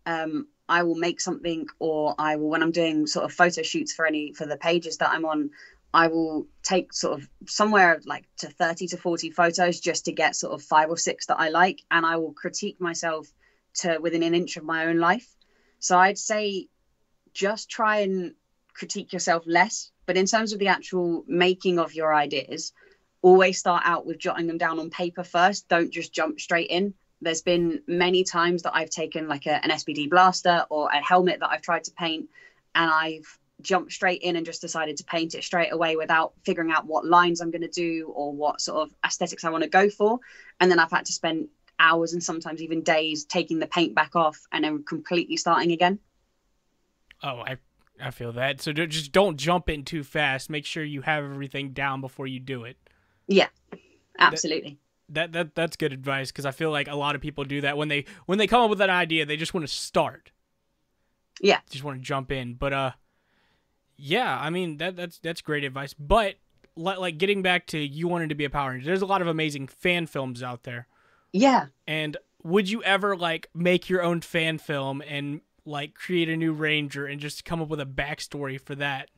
Um, 0.07 0.47
I 0.69 0.83
will 0.83 0.95
make 0.95 1.21
something 1.21 1.67
or 1.79 2.15
I 2.17 2.37
will 2.37 2.49
when 2.49 2.63
I'm 2.63 2.71
doing 2.71 3.07
sort 3.07 3.25
of 3.25 3.33
photo 3.33 3.61
shoots 3.61 3.93
for 3.93 4.05
any 4.05 4.33
for 4.33 4.45
the 4.45 4.57
pages 4.57 4.97
that 4.97 5.11
I'm 5.11 5.25
on, 5.25 5.51
I 5.93 6.07
will 6.07 6.47
take 6.63 6.93
sort 6.93 7.19
of 7.19 7.29
somewhere 7.45 7.99
like 8.05 8.25
to 8.37 8.47
30 8.47 8.87
to 8.87 8.97
40 8.97 9.31
photos 9.31 9.79
just 9.79 10.05
to 10.05 10.11
get 10.13 10.35
sort 10.35 10.53
of 10.53 10.61
five 10.61 10.89
or 10.89 10.97
six 10.97 11.27
that 11.27 11.39
I 11.39 11.49
like 11.49 11.81
and 11.91 12.05
I 12.05 12.17
will 12.17 12.33
critique 12.33 12.79
myself 12.81 13.27
to 13.75 13.99
within 13.99 14.23
an 14.23 14.33
inch 14.33 14.57
of 14.57 14.63
my 14.63 14.85
own 14.85 14.97
life. 14.97 15.27
So 15.79 15.97
I'd 15.97 16.17
say 16.17 16.67
just 17.33 17.69
try 17.69 17.99
and 17.99 18.33
critique 18.73 19.13
yourself 19.13 19.43
less, 19.45 19.91
but 20.05 20.17
in 20.17 20.25
terms 20.25 20.53
of 20.53 20.59
the 20.59 20.67
actual 20.67 21.23
making 21.27 21.79
of 21.79 21.93
your 21.93 22.13
ideas, 22.13 22.73
always 23.21 23.59
start 23.59 23.83
out 23.85 24.05
with 24.05 24.19
jotting 24.19 24.47
them 24.47 24.57
down 24.57 24.79
on 24.79 24.89
paper 24.89 25.23
first. 25.23 25.67
Don't 25.67 25.91
just 25.91 26.13
jump 26.13 26.39
straight 26.39 26.69
in 26.69 26.93
there's 27.21 27.41
been 27.41 27.81
many 27.87 28.23
times 28.23 28.63
that 28.63 28.75
I've 28.75 28.89
taken 28.89 29.27
like 29.27 29.45
a, 29.45 29.63
an 29.63 29.71
SPD 29.71 30.09
blaster 30.09 30.65
or 30.69 30.89
a 30.89 31.01
helmet 31.01 31.39
that 31.39 31.49
I've 31.49 31.61
tried 31.61 31.85
to 31.85 31.91
paint 31.91 32.29
and 32.75 32.91
I've 32.91 33.39
jumped 33.61 33.91
straight 33.91 34.21
in 34.21 34.35
and 34.35 34.45
just 34.45 34.61
decided 34.61 34.97
to 34.97 35.03
paint 35.03 35.33
it 35.33 35.43
straight 35.43 35.73
away 35.73 35.95
without 35.95 36.33
figuring 36.45 36.71
out 36.71 36.85
what 36.85 37.05
lines 37.05 37.41
I'm 37.41 37.51
going 37.51 37.63
to 37.63 37.67
do 37.67 38.11
or 38.15 38.31
what 38.31 38.61
sort 38.61 38.87
of 38.87 38.95
aesthetics 39.03 39.43
I 39.43 39.49
want 39.49 39.63
to 39.63 39.69
go 39.69 39.89
for. 39.89 40.19
And 40.59 40.69
then 40.69 40.79
I've 40.79 40.91
had 40.91 41.05
to 41.05 41.13
spend 41.13 41.47
hours 41.79 42.13
and 42.13 42.23
sometimes 42.23 42.61
even 42.61 42.83
days 42.83 43.25
taking 43.25 43.59
the 43.59 43.67
paint 43.67 43.95
back 43.95 44.15
off 44.15 44.39
and 44.51 44.63
then 44.63 44.83
completely 44.83 45.37
starting 45.37 45.71
again. 45.71 45.99
Oh, 47.23 47.39
I 47.39 47.57
I 47.99 48.11
feel 48.11 48.31
that. 48.33 48.61
So 48.61 48.73
just 48.73 49.11
don't 49.11 49.37
jump 49.37 49.69
in 49.69 49.83
too 49.83 50.03
fast. 50.03 50.49
Make 50.51 50.65
sure 50.65 50.83
you 50.83 51.01
have 51.01 51.23
everything 51.23 51.71
down 51.71 51.99
before 51.99 52.27
you 52.27 52.39
do 52.39 52.63
it. 52.63 52.77
Yeah, 53.27 53.47
absolutely. 54.19 54.71
That 54.71 54.86
that, 55.09 55.31
that 55.33 55.55
that's 55.55 55.75
good 55.75 55.93
advice 55.93 56.31
because 56.31 56.45
I 56.45 56.51
feel 56.51 56.71
like 56.71 56.87
a 56.87 56.95
lot 56.95 57.15
of 57.15 57.21
people 57.21 57.43
do 57.43 57.61
that 57.61 57.77
when 57.77 57.87
they 57.87 58.05
when 58.25 58.37
they 58.37 58.47
come 58.47 58.61
up 58.61 58.69
with 58.69 58.81
an 58.81 58.89
idea, 58.89 59.25
they 59.25 59.37
just 59.37 59.53
want 59.53 59.65
to 59.65 59.73
start. 59.73 60.31
Yeah, 61.41 61.59
just 61.69 61.83
want 61.83 61.99
to 61.99 62.03
jump 62.03 62.31
in. 62.31 62.55
But 62.55 62.73
uh, 62.73 62.91
yeah, 63.95 64.37
I 64.39 64.49
mean 64.49 64.77
that 64.77 64.95
that's 64.95 65.19
that's 65.19 65.41
great 65.41 65.63
advice. 65.63 65.93
But 65.93 66.35
like 66.75 67.17
getting 67.17 67.41
back 67.41 67.67
to 67.67 67.79
you 67.79 68.07
wanted 68.07 68.29
to 68.29 68.35
be 68.35 68.45
a 68.45 68.49
Power 68.49 68.71
Ranger, 68.71 68.85
there's 68.85 69.01
a 69.01 69.07
lot 69.07 69.21
of 69.21 69.27
amazing 69.27 69.67
fan 69.67 70.07
films 70.07 70.43
out 70.43 70.63
there. 70.63 70.87
Yeah. 71.33 71.67
And 71.87 72.17
would 72.43 72.69
you 72.69 72.83
ever 72.83 73.15
like 73.15 73.49
make 73.53 73.89
your 73.89 74.01
own 74.01 74.21
fan 74.21 74.57
film 74.57 75.01
and 75.07 75.41
like 75.65 75.93
create 75.95 76.29
a 76.29 76.37
new 76.37 76.53
ranger 76.53 77.05
and 77.05 77.19
just 77.19 77.43
come 77.45 77.61
up 77.61 77.67
with 77.67 77.79
a 77.79 77.85
backstory 77.85 78.59
for 78.59 78.75
that? 78.75 79.09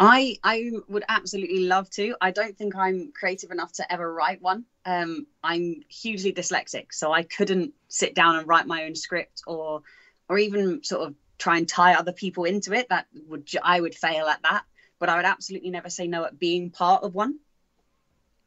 I 0.00 0.38
I 0.44 0.70
would 0.88 1.04
absolutely 1.08 1.66
love 1.66 1.90
to. 1.90 2.14
I 2.20 2.30
don't 2.30 2.56
think 2.56 2.76
I'm 2.76 3.12
creative 3.12 3.50
enough 3.50 3.72
to 3.74 3.92
ever 3.92 4.12
write 4.12 4.40
one. 4.40 4.64
Um, 4.84 5.26
I'm 5.42 5.82
hugely 5.88 6.32
dyslexic, 6.32 6.92
so 6.92 7.12
I 7.12 7.24
couldn't 7.24 7.74
sit 7.88 8.14
down 8.14 8.36
and 8.36 8.46
write 8.46 8.66
my 8.66 8.84
own 8.84 8.94
script 8.94 9.42
or 9.46 9.82
or 10.28 10.38
even 10.38 10.84
sort 10.84 11.08
of 11.08 11.14
try 11.38 11.56
and 11.56 11.68
tie 11.68 11.94
other 11.94 12.12
people 12.12 12.44
into 12.44 12.72
it. 12.72 12.88
That 12.90 13.06
would 13.26 13.48
I 13.62 13.80
would 13.80 13.94
fail 13.94 14.26
at 14.26 14.42
that. 14.42 14.64
But 15.00 15.08
I 15.08 15.16
would 15.16 15.24
absolutely 15.24 15.70
never 15.70 15.90
say 15.90 16.06
no 16.06 16.24
at 16.24 16.38
being 16.38 16.70
part 16.70 17.02
of 17.02 17.14
one. 17.14 17.38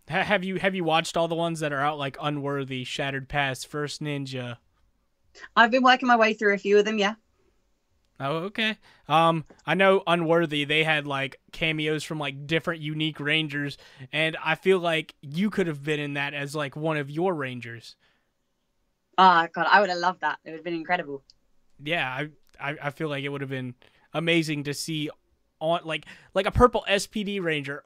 Have 0.07 0.43
you 0.43 0.57
have 0.57 0.75
you 0.75 0.83
watched 0.83 1.15
all 1.15 1.27
the 1.27 1.35
ones 1.35 1.59
that 1.61 1.71
are 1.71 1.79
out 1.79 1.97
like 1.97 2.17
Unworthy, 2.21 2.83
Shattered 2.83 3.29
Past, 3.29 3.67
First 3.67 4.01
Ninja? 4.01 4.57
I've 5.55 5.71
been 5.71 5.83
working 5.83 6.07
my 6.07 6.17
way 6.17 6.33
through 6.33 6.53
a 6.53 6.57
few 6.57 6.77
of 6.77 6.85
them, 6.85 6.97
yeah. 6.97 7.15
Oh, 8.19 8.37
okay. 8.37 8.77
Um, 9.07 9.45
I 9.65 9.73
know 9.73 10.03
Unworthy. 10.05 10.63
They 10.63 10.83
had 10.83 11.07
like 11.07 11.39
cameos 11.51 12.03
from 12.03 12.19
like 12.19 12.45
different 12.45 12.81
unique 12.81 13.19
rangers, 13.19 13.77
and 14.11 14.37
I 14.43 14.55
feel 14.55 14.79
like 14.79 15.15
you 15.21 15.49
could 15.49 15.67
have 15.67 15.83
been 15.83 15.99
in 15.99 16.13
that 16.13 16.33
as 16.33 16.55
like 16.55 16.75
one 16.75 16.97
of 16.97 17.09
your 17.09 17.33
rangers. 17.33 17.95
Oh 19.17 19.47
God, 19.53 19.67
I 19.69 19.79
would 19.81 19.89
have 19.89 19.99
loved 19.99 20.21
that. 20.21 20.39
It 20.43 20.51
would 20.51 20.57
have 20.57 20.63
been 20.63 20.75
incredible. 20.75 21.23
Yeah, 21.83 22.07
I, 22.07 22.29
I, 22.59 22.77
I 22.83 22.89
feel 22.91 23.09
like 23.09 23.23
it 23.23 23.29
would 23.29 23.41
have 23.41 23.49
been 23.49 23.75
amazing 24.13 24.63
to 24.65 24.73
see 24.73 25.09
on 25.59 25.81
like 25.83 26.05
like 26.33 26.45
a 26.45 26.51
purple 26.51 26.85
SPD 26.87 27.41
ranger 27.41 27.83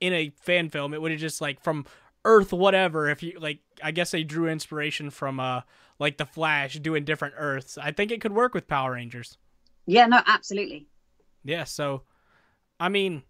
in 0.00 0.12
a 0.12 0.30
fan 0.30 0.68
film. 0.68 0.94
It 0.94 1.00
would 1.00 1.10
have 1.10 1.20
just 1.20 1.40
like 1.40 1.60
from 1.62 1.86
Earth 2.24 2.52
whatever. 2.52 3.08
If 3.08 3.22
you 3.22 3.38
like, 3.40 3.60
I 3.82 3.90
guess 3.90 4.10
they 4.10 4.24
drew 4.24 4.48
inspiration 4.48 5.10
from 5.10 5.40
uh 5.40 5.62
like 5.98 6.16
the 6.16 6.26
Flash 6.26 6.78
doing 6.78 7.04
different 7.04 7.34
Earths. 7.38 7.78
I 7.78 7.92
think 7.92 8.10
it 8.10 8.20
could 8.20 8.32
work 8.32 8.54
with 8.54 8.68
Power 8.68 8.92
Rangers. 8.92 9.38
Yeah, 9.88 10.04
no, 10.04 10.20
absolutely. 10.26 10.86
Yeah, 11.44 11.64
so 11.64 12.02
I 12.78 12.90
mean, 12.90 13.22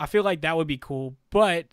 I 0.00 0.06
feel 0.06 0.24
like 0.24 0.40
that 0.40 0.56
would 0.56 0.66
be 0.66 0.76
cool, 0.76 1.14
but 1.30 1.66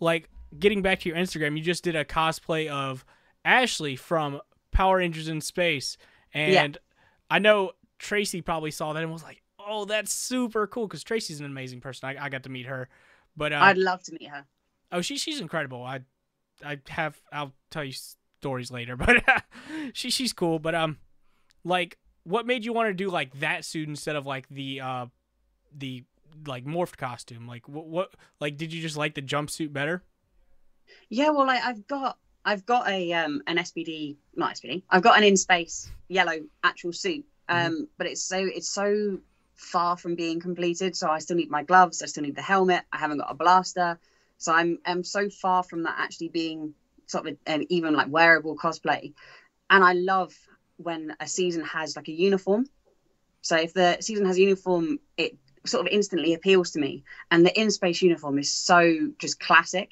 like 0.00 0.28
getting 0.58 0.82
back 0.82 1.00
to 1.00 1.08
your 1.08 1.16
Instagram, 1.16 1.56
you 1.56 1.62
just 1.62 1.82
did 1.82 1.96
a 1.96 2.04
cosplay 2.04 2.68
of 2.68 3.06
Ashley 3.42 3.96
from 3.96 4.42
Power 4.70 4.98
Rangers 4.98 5.28
in 5.28 5.40
Space, 5.40 5.96
and 6.34 6.52
yeah. 6.52 6.96
I 7.30 7.38
know 7.38 7.72
Tracy 7.98 8.42
probably 8.42 8.70
saw 8.70 8.92
that 8.92 9.02
and 9.02 9.10
was 9.10 9.22
like, 9.22 9.42
"Oh, 9.58 9.86
that's 9.86 10.12
super 10.12 10.66
cool," 10.66 10.86
because 10.86 11.02
Tracy's 11.02 11.40
an 11.40 11.46
amazing 11.46 11.80
person. 11.80 12.10
I, 12.10 12.26
I 12.26 12.28
got 12.28 12.42
to 12.42 12.50
meet 12.50 12.66
her, 12.66 12.90
but 13.34 13.54
uh, 13.54 13.60
I'd 13.62 13.78
love 13.78 14.02
to 14.04 14.12
meet 14.12 14.28
her. 14.28 14.44
Oh, 14.92 15.00
she 15.00 15.16
she's 15.16 15.40
incredible. 15.40 15.82
I 15.82 16.00
I 16.62 16.80
have 16.88 17.18
I'll 17.32 17.54
tell 17.70 17.82
you 17.84 17.94
stories 18.40 18.70
later, 18.70 18.94
but 18.96 19.24
she 19.94 20.10
she's 20.10 20.34
cool. 20.34 20.58
But 20.58 20.74
um, 20.74 20.98
like, 21.64 21.96
what 22.26 22.46
made 22.46 22.64
you 22.64 22.72
want 22.72 22.88
to 22.88 22.94
do 22.94 23.08
like 23.08 23.38
that 23.40 23.64
suit 23.64 23.88
instead 23.88 24.16
of 24.16 24.26
like 24.26 24.48
the 24.48 24.80
uh, 24.80 25.06
the 25.76 26.04
like 26.46 26.64
morphed 26.64 26.96
costume? 26.96 27.46
Like, 27.46 27.68
what 27.68 27.86
what 27.86 28.14
like 28.40 28.56
did 28.56 28.72
you 28.72 28.82
just 28.82 28.96
like 28.96 29.14
the 29.14 29.22
jumpsuit 29.22 29.72
better? 29.72 30.02
Yeah, 31.08 31.30
well, 31.30 31.46
like, 31.46 31.62
I've 31.62 31.86
got 31.86 32.18
I've 32.44 32.66
got 32.66 32.88
a 32.88 33.12
um 33.12 33.42
an 33.46 33.58
SPD 33.58 34.16
not 34.34 34.54
SPD. 34.54 34.82
I've 34.90 35.02
got 35.02 35.16
an 35.16 35.24
in 35.24 35.36
space 35.36 35.88
yellow 36.08 36.38
actual 36.62 36.92
suit. 36.92 37.24
Um, 37.48 37.58
mm-hmm. 37.58 37.84
but 37.96 38.08
it's 38.08 38.24
so 38.24 38.38
it's 38.38 38.68
so 38.68 39.18
far 39.54 39.96
from 39.96 40.16
being 40.16 40.40
completed. 40.40 40.96
So 40.96 41.08
I 41.08 41.20
still 41.20 41.36
need 41.36 41.50
my 41.50 41.62
gloves. 41.62 42.02
I 42.02 42.06
still 42.06 42.24
need 42.24 42.36
the 42.36 42.42
helmet. 42.42 42.82
I 42.92 42.98
haven't 42.98 43.18
got 43.18 43.30
a 43.30 43.34
blaster. 43.34 43.98
So 44.38 44.52
I'm 44.52 44.78
I'm 44.84 45.04
so 45.04 45.30
far 45.30 45.62
from 45.62 45.84
that 45.84 45.94
actually 45.98 46.28
being 46.28 46.74
sort 47.06 47.28
of 47.28 47.36
an 47.46 47.66
even 47.68 47.94
like 47.94 48.08
wearable 48.10 48.56
cosplay. 48.56 49.12
And 49.70 49.84
I 49.84 49.92
love 49.92 50.34
when 50.76 51.14
a 51.20 51.26
season 51.26 51.64
has 51.64 51.96
like 51.96 52.08
a 52.08 52.12
uniform. 52.12 52.66
So 53.42 53.56
if 53.56 53.74
the 53.74 53.98
season 54.00 54.26
has 54.26 54.36
a 54.36 54.40
uniform, 54.40 54.98
it 55.16 55.36
sort 55.64 55.86
of 55.86 55.92
instantly 55.92 56.34
appeals 56.34 56.72
to 56.72 56.78
me. 56.78 57.04
And 57.30 57.44
the 57.44 57.58
in 57.58 57.70
space 57.70 58.02
uniform 58.02 58.38
is 58.38 58.52
so 58.52 59.10
just 59.18 59.40
classic. 59.40 59.90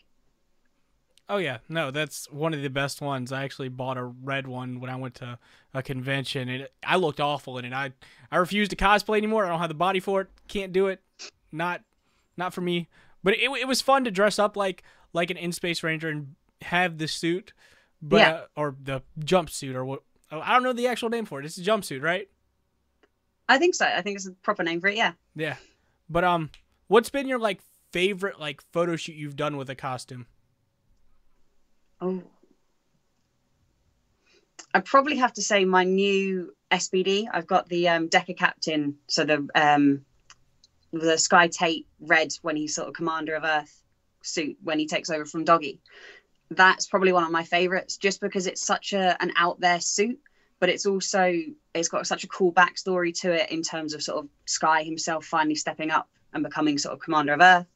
Oh 1.29 1.39
yeah, 1.39 1.59
no, 1.69 1.91
that's 1.91 2.31
one 2.31 2.53
of 2.53 2.61
the 2.61 2.69
best 2.69 3.01
ones. 3.01 3.33
I 3.33 3.45
actually 3.45 3.71
bought 3.71 3.97
a 3.97 4.05
red 4.05 4.47
one 4.47 4.79
when 4.79 4.91
I 4.91 4.97
went 4.97 5.15
to 5.17 5.39
a 5.73 5.83
convention, 5.83 6.51
and 6.51 6.69
I 6.87 6.97
looked 6.97 7.19
awful 7.19 7.57
in 7.57 7.65
it. 7.65 7.73
I 7.73 7.93
I 8.31 8.37
refuse 8.37 8.69
to 8.69 8.77
cosplay 8.77 9.17
anymore. 9.17 9.47
I 9.47 9.49
don't 9.49 9.61
have 9.61 9.71
the 9.71 9.75
body 9.75 10.01
for 10.01 10.21
it. 10.23 10.29
Can't 10.49 10.73
do 10.73 10.89
it. 10.89 11.01
Not 11.51 11.81
not 12.37 12.53
for 12.53 12.61
me. 12.61 12.89
But 13.23 13.35
it, 13.35 13.51
it 13.53 13.67
was 13.67 13.81
fun 13.81 14.05
to 14.05 14.11
dress 14.11 14.39
up 14.39 14.55
like 14.55 14.83
like 15.15 15.31
an 15.31 15.39
in 15.39 15.53
space 15.53 15.83
ranger 15.83 16.11
and 16.11 16.35
have 16.61 16.99
the 16.99 17.09
suit, 17.09 17.55
but 18.03 18.17
yeah. 18.19 18.31
uh, 18.33 18.47
or 18.55 18.77
the 18.83 19.03
jumpsuit 19.21 19.75
or 19.75 19.85
what 19.85 20.03
oh, 20.35 20.41
I 20.43 20.55
don't 20.55 20.63
know 20.63 20.73
the 20.73 20.89
actual 20.89 21.09
name 21.09 21.25
for 21.25 21.41
it. 21.41 21.47
It's 21.47 21.59
a 21.59 21.63
jumpsuit, 21.63 22.03
right? 22.03 22.29
I 23.49 23.59
think 23.59 23.75
so. 23.75 23.87
I 23.87 24.03
think 24.03 24.17
it's 24.17 24.27
a 24.27 24.33
proper 24.33 24.63
name 24.63 24.81
for 24.81 24.89
it. 24.89 24.97
Yeah. 24.97 25.13
Yeah, 25.37 25.57
but 26.09 26.25
um, 26.25 26.51
what's 26.89 27.11
been 27.11 27.29
your 27.29 27.39
like 27.39 27.61
favorite 27.93 28.41
like 28.41 28.63
photo 28.73 28.97
shoot 28.97 29.17
you've 29.17 29.37
done 29.37 29.57
with 29.57 29.71
a 29.71 29.75
costume? 29.75 30.27
Oh. 32.01 32.23
I 34.73 34.81
probably 34.81 35.17
have 35.17 35.33
to 35.35 35.43
say 35.43 35.65
my 35.65 35.85
new 35.85 36.53
SPD. 36.71 37.29
I've 37.33 37.47
got 37.47 37.69
the 37.69 37.89
um, 37.89 38.09
Decker 38.09 38.33
Captain, 38.33 38.97
so 39.07 39.25
the 39.25 39.49
um, 39.55 40.05
the 40.93 41.17
Sky 41.17 41.49
Tate 41.49 41.87
red 42.01 42.33
when 42.43 42.57
he's 42.57 42.75
sort 42.75 42.89
of 42.89 42.95
commander 42.95 43.35
of 43.35 43.45
Earth 43.45 43.83
suit 44.23 44.57
when 44.63 44.79
he 44.79 44.87
takes 44.87 45.11
over 45.11 45.25
from 45.25 45.45
Doggie. 45.45 45.81
That's 46.51 46.87
probably 46.87 47.13
one 47.13 47.25
of 47.25 47.31
my 47.31 47.45
favorites, 47.45 47.97
just 47.97 48.21
because 48.21 48.47
it's 48.47 48.65
such 48.65 48.93
a 48.93 49.21
an 49.23 49.33
out 49.37 49.61
there 49.61 49.81
suit, 49.81 50.21
but 50.61 50.69
it's 50.69 50.87
also 50.87 51.35
it's 51.73 51.89
got 51.89 52.07
such 52.07 52.25
a 52.25 52.29
cool 52.29 52.53
backstory 52.53 53.19
to 53.21 53.33
it 53.33 53.51
in 53.51 53.63
terms 53.63 53.95
of 53.95 54.03
sort 54.03 54.25
of 54.25 54.31
sky 54.45 54.83
himself 54.83 55.25
finally 55.25 55.55
stepping 55.55 55.91
up 55.91 56.09
and 56.33 56.45
becoming 56.45 56.79
sort 56.79 56.93
of 56.93 57.01
commander 57.01 57.33
of 57.33 57.41
Earth 57.41 57.67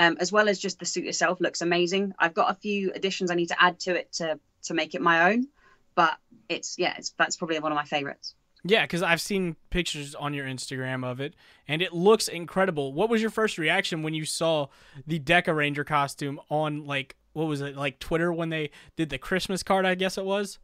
um, 0.00 0.16
as 0.18 0.32
well 0.32 0.48
as 0.48 0.58
just 0.58 0.78
the 0.78 0.86
suit 0.86 1.06
itself 1.06 1.40
looks 1.40 1.60
amazing. 1.60 2.14
I've 2.18 2.32
got 2.32 2.50
a 2.50 2.54
few 2.54 2.90
additions 2.94 3.30
I 3.30 3.34
need 3.34 3.48
to 3.48 3.62
add 3.62 3.78
to 3.80 3.94
it 3.94 4.12
to 4.14 4.38
to 4.62 4.74
make 4.74 4.94
it 4.94 5.02
my 5.02 5.32
own, 5.32 5.48
but 5.94 6.16
it's 6.48 6.76
yeah, 6.78 6.94
it's 6.96 7.10
that's 7.18 7.36
probably 7.36 7.58
one 7.58 7.70
of 7.70 7.76
my 7.76 7.84
favorites. 7.84 8.34
Yeah, 8.62 8.82
because 8.84 9.02
I've 9.02 9.20
seen 9.20 9.56
pictures 9.70 10.14
on 10.14 10.34
your 10.34 10.46
Instagram 10.46 11.04
of 11.04 11.20
it, 11.20 11.34
and 11.68 11.82
it 11.82 11.92
looks 11.92 12.28
incredible. 12.28 12.94
What 12.94 13.10
was 13.10 13.20
your 13.20 13.30
first 13.30 13.58
reaction 13.58 14.02
when 14.02 14.14
you 14.14 14.24
saw 14.24 14.68
the 15.06 15.18
Deca 15.20 15.54
Ranger 15.54 15.84
costume 15.84 16.40
on 16.48 16.86
like 16.86 17.16
what 17.32 17.46
was 17.46 17.60
it 17.60 17.76
like 17.76 17.98
Twitter 17.98 18.32
when 18.32 18.50
they 18.50 18.70
did 18.96 19.10
the 19.10 19.18
Christmas 19.18 19.62
card? 19.62 19.86
I 19.86 19.94
guess 19.94 20.18
it 20.18 20.24
was. 20.24 20.58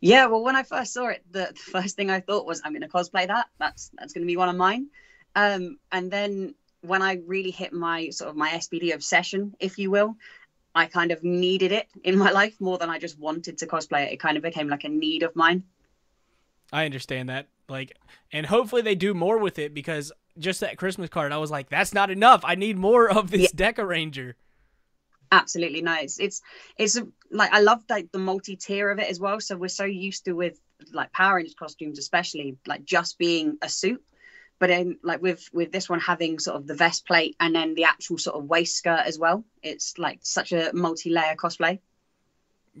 Yeah, 0.00 0.26
well, 0.26 0.42
when 0.42 0.56
I 0.56 0.62
first 0.62 0.94
saw 0.94 1.08
it, 1.08 1.22
the, 1.30 1.52
the 1.52 1.70
first 1.70 1.94
thing 1.96 2.10
I 2.10 2.20
thought 2.20 2.46
was, 2.46 2.62
I'm 2.64 2.72
going 2.72 2.82
to 2.82 2.88
cosplay 2.88 3.26
that. 3.26 3.48
That's 3.58 3.90
that's 3.98 4.12
going 4.12 4.22
to 4.22 4.26
be 4.26 4.36
one 4.36 4.48
of 4.48 4.56
mine. 4.56 4.86
Um, 5.36 5.78
and 5.92 6.10
then 6.10 6.54
when 6.80 7.02
I 7.02 7.20
really 7.26 7.50
hit 7.50 7.72
my 7.72 8.10
sort 8.10 8.30
of 8.30 8.36
my 8.36 8.50
SPD 8.50 8.94
obsession, 8.94 9.54
if 9.58 9.78
you 9.78 9.90
will, 9.90 10.16
I 10.74 10.86
kind 10.86 11.12
of 11.12 11.22
needed 11.22 11.72
it 11.72 11.88
in 12.02 12.18
my 12.18 12.30
life 12.32 12.60
more 12.60 12.78
than 12.78 12.90
I 12.90 12.98
just 12.98 13.18
wanted 13.18 13.58
to 13.58 13.66
cosplay 13.66 14.06
it. 14.06 14.12
It 14.12 14.20
kind 14.20 14.36
of 14.36 14.42
became 14.42 14.68
like 14.68 14.84
a 14.84 14.88
need 14.88 15.22
of 15.22 15.34
mine. 15.36 15.64
I 16.72 16.84
understand 16.84 17.28
that. 17.28 17.48
Like, 17.68 17.96
and 18.32 18.46
hopefully 18.46 18.82
they 18.82 18.94
do 18.94 19.14
more 19.14 19.38
with 19.38 19.58
it 19.58 19.72
because 19.72 20.12
just 20.38 20.60
that 20.60 20.76
Christmas 20.76 21.08
card, 21.08 21.32
I 21.32 21.38
was 21.38 21.50
like, 21.50 21.68
that's 21.68 21.94
not 21.94 22.10
enough. 22.10 22.42
I 22.44 22.54
need 22.56 22.76
more 22.76 23.08
of 23.08 23.30
this 23.30 23.52
yeah. 23.54 23.72
Deca 23.72 23.86
Ranger. 23.86 24.36
Absolutely 25.32 25.82
nice. 25.82 26.18
It's 26.18 26.42
it's 26.78 26.96
it's 26.96 27.06
like 27.30 27.52
I 27.52 27.60
love 27.60 27.82
like 27.88 28.12
the 28.12 28.18
multi 28.18 28.56
tier 28.56 28.90
of 28.90 28.98
it 28.98 29.08
as 29.08 29.18
well. 29.18 29.40
So 29.40 29.56
we're 29.56 29.68
so 29.68 29.84
used 29.84 30.24
to 30.26 30.32
with 30.32 30.58
like 30.92 31.12
Power 31.12 31.36
Rangers 31.36 31.54
costumes, 31.54 31.98
especially 31.98 32.56
like 32.66 32.84
just 32.84 33.18
being 33.18 33.58
a 33.62 33.68
suit 33.68 34.02
but 34.58 34.70
in 34.70 34.98
like 35.02 35.20
with 35.20 35.48
with 35.52 35.72
this 35.72 35.88
one 35.88 36.00
having 36.00 36.38
sort 36.38 36.56
of 36.56 36.66
the 36.66 36.74
vest 36.74 37.06
plate 37.06 37.36
and 37.40 37.54
then 37.54 37.74
the 37.74 37.84
actual 37.84 38.18
sort 38.18 38.36
of 38.36 38.44
waist 38.44 38.76
skirt 38.76 39.02
as 39.04 39.18
well 39.18 39.44
it's 39.62 39.98
like 39.98 40.20
such 40.22 40.52
a 40.52 40.70
multi-layer 40.72 41.34
cosplay 41.36 41.78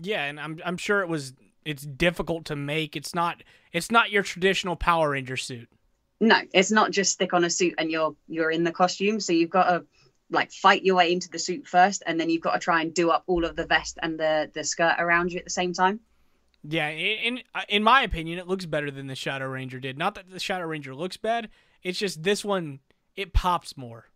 yeah 0.00 0.24
and 0.24 0.40
i'm 0.40 0.58
i'm 0.64 0.76
sure 0.76 1.00
it 1.00 1.08
was 1.08 1.34
it's 1.64 1.84
difficult 1.84 2.44
to 2.44 2.56
make 2.56 2.96
it's 2.96 3.14
not 3.14 3.42
it's 3.72 3.90
not 3.90 4.10
your 4.10 4.22
traditional 4.22 4.76
power 4.76 5.10
ranger 5.10 5.36
suit 5.36 5.68
no 6.20 6.40
it's 6.52 6.70
not 6.70 6.90
just 6.90 7.12
stick 7.12 7.34
on 7.34 7.44
a 7.44 7.50
suit 7.50 7.74
and 7.78 7.90
you're 7.90 8.14
you're 8.28 8.50
in 8.50 8.64
the 8.64 8.72
costume 8.72 9.20
so 9.20 9.32
you've 9.32 9.50
got 9.50 9.68
to 9.68 9.84
like 10.34 10.52
fight 10.52 10.84
your 10.84 10.96
way 10.96 11.12
into 11.12 11.30
the 11.30 11.38
suit 11.38 11.66
first 11.66 12.02
and 12.06 12.20
then 12.20 12.28
you've 12.28 12.42
got 12.42 12.52
to 12.52 12.58
try 12.58 12.82
and 12.82 12.92
do 12.94 13.10
up 13.10 13.24
all 13.26 13.44
of 13.44 13.56
the 13.56 13.66
vest 13.66 13.98
and 14.02 14.18
the 14.18 14.50
the 14.54 14.64
skirt 14.64 14.96
around 14.98 15.32
you 15.32 15.38
at 15.38 15.44
the 15.44 15.50
same 15.50 15.72
time 15.72 16.00
Yeah, 16.62 16.88
in 16.88 17.42
in 17.68 17.82
my 17.82 18.02
opinion, 18.02 18.38
it 18.38 18.48
looks 18.48 18.64
better 18.64 18.90
than 18.90 19.06
the 19.06 19.14
Shadow 19.14 19.46
Ranger 19.46 19.78
did. 19.80 19.98
Not 19.98 20.14
that 20.14 20.30
the 20.30 20.40
Shadow 20.40 20.64
Ranger 20.64 20.94
looks 20.94 21.18
bad. 21.18 21.50
It's 21.82 21.98
just 21.98 22.22
this 22.22 22.42
one 22.42 22.80
it 23.16 23.32
pops 23.34 23.76
more. 23.76 24.06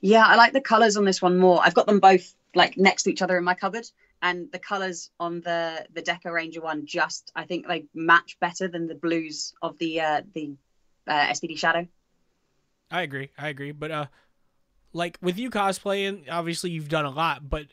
Yeah, 0.00 0.24
I 0.24 0.36
like 0.36 0.52
the 0.52 0.60
colors 0.60 0.96
on 0.96 1.04
this 1.04 1.20
one 1.20 1.38
more. 1.38 1.60
I've 1.62 1.74
got 1.74 1.86
them 1.86 2.00
both 2.00 2.34
like 2.54 2.76
next 2.78 3.02
to 3.04 3.10
each 3.10 3.22
other 3.22 3.36
in 3.36 3.44
my 3.44 3.54
cupboard, 3.54 3.86
and 4.22 4.50
the 4.52 4.58
colors 4.58 5.10
on 5.18 5.40
the 5.40 5.86
the 5.92 6.02
Deca 6.02 6.32
Ranger 6.32 6.60
one 6.60 6.86
just 6.86 7.32
I 7.34 7.44
think 7.44 7.66
they 7.66 7.86
match 7.94 8.38
better 8.40 8.68
than 8.68 8.86
the 8.86 8.94
blues 8.94 9.54
of 9.60 9.78
the 9.78 10.00
uh, 10.00 10.22
the 10.34 10.54
uh, 11.06 11.26
SPD 11.26 11.58
Shadow. 11.58 11.88
I 12.90 13.02
agree. 13.02 13.30
I 13.36 13.48
agree. 13.48 13.72
But 13.72 13.90
uh, 13.90 14.06
like 14.92 15.18
with 15.20 15.38
you 15.38 15.50
cosplaying, 15.50 16.24
obviously 16.30 16.70
you've 16.70 16.88
done 16.88 17.04
a 17.04 17.10
lot. 17.10 17.48
But 17.48 17.66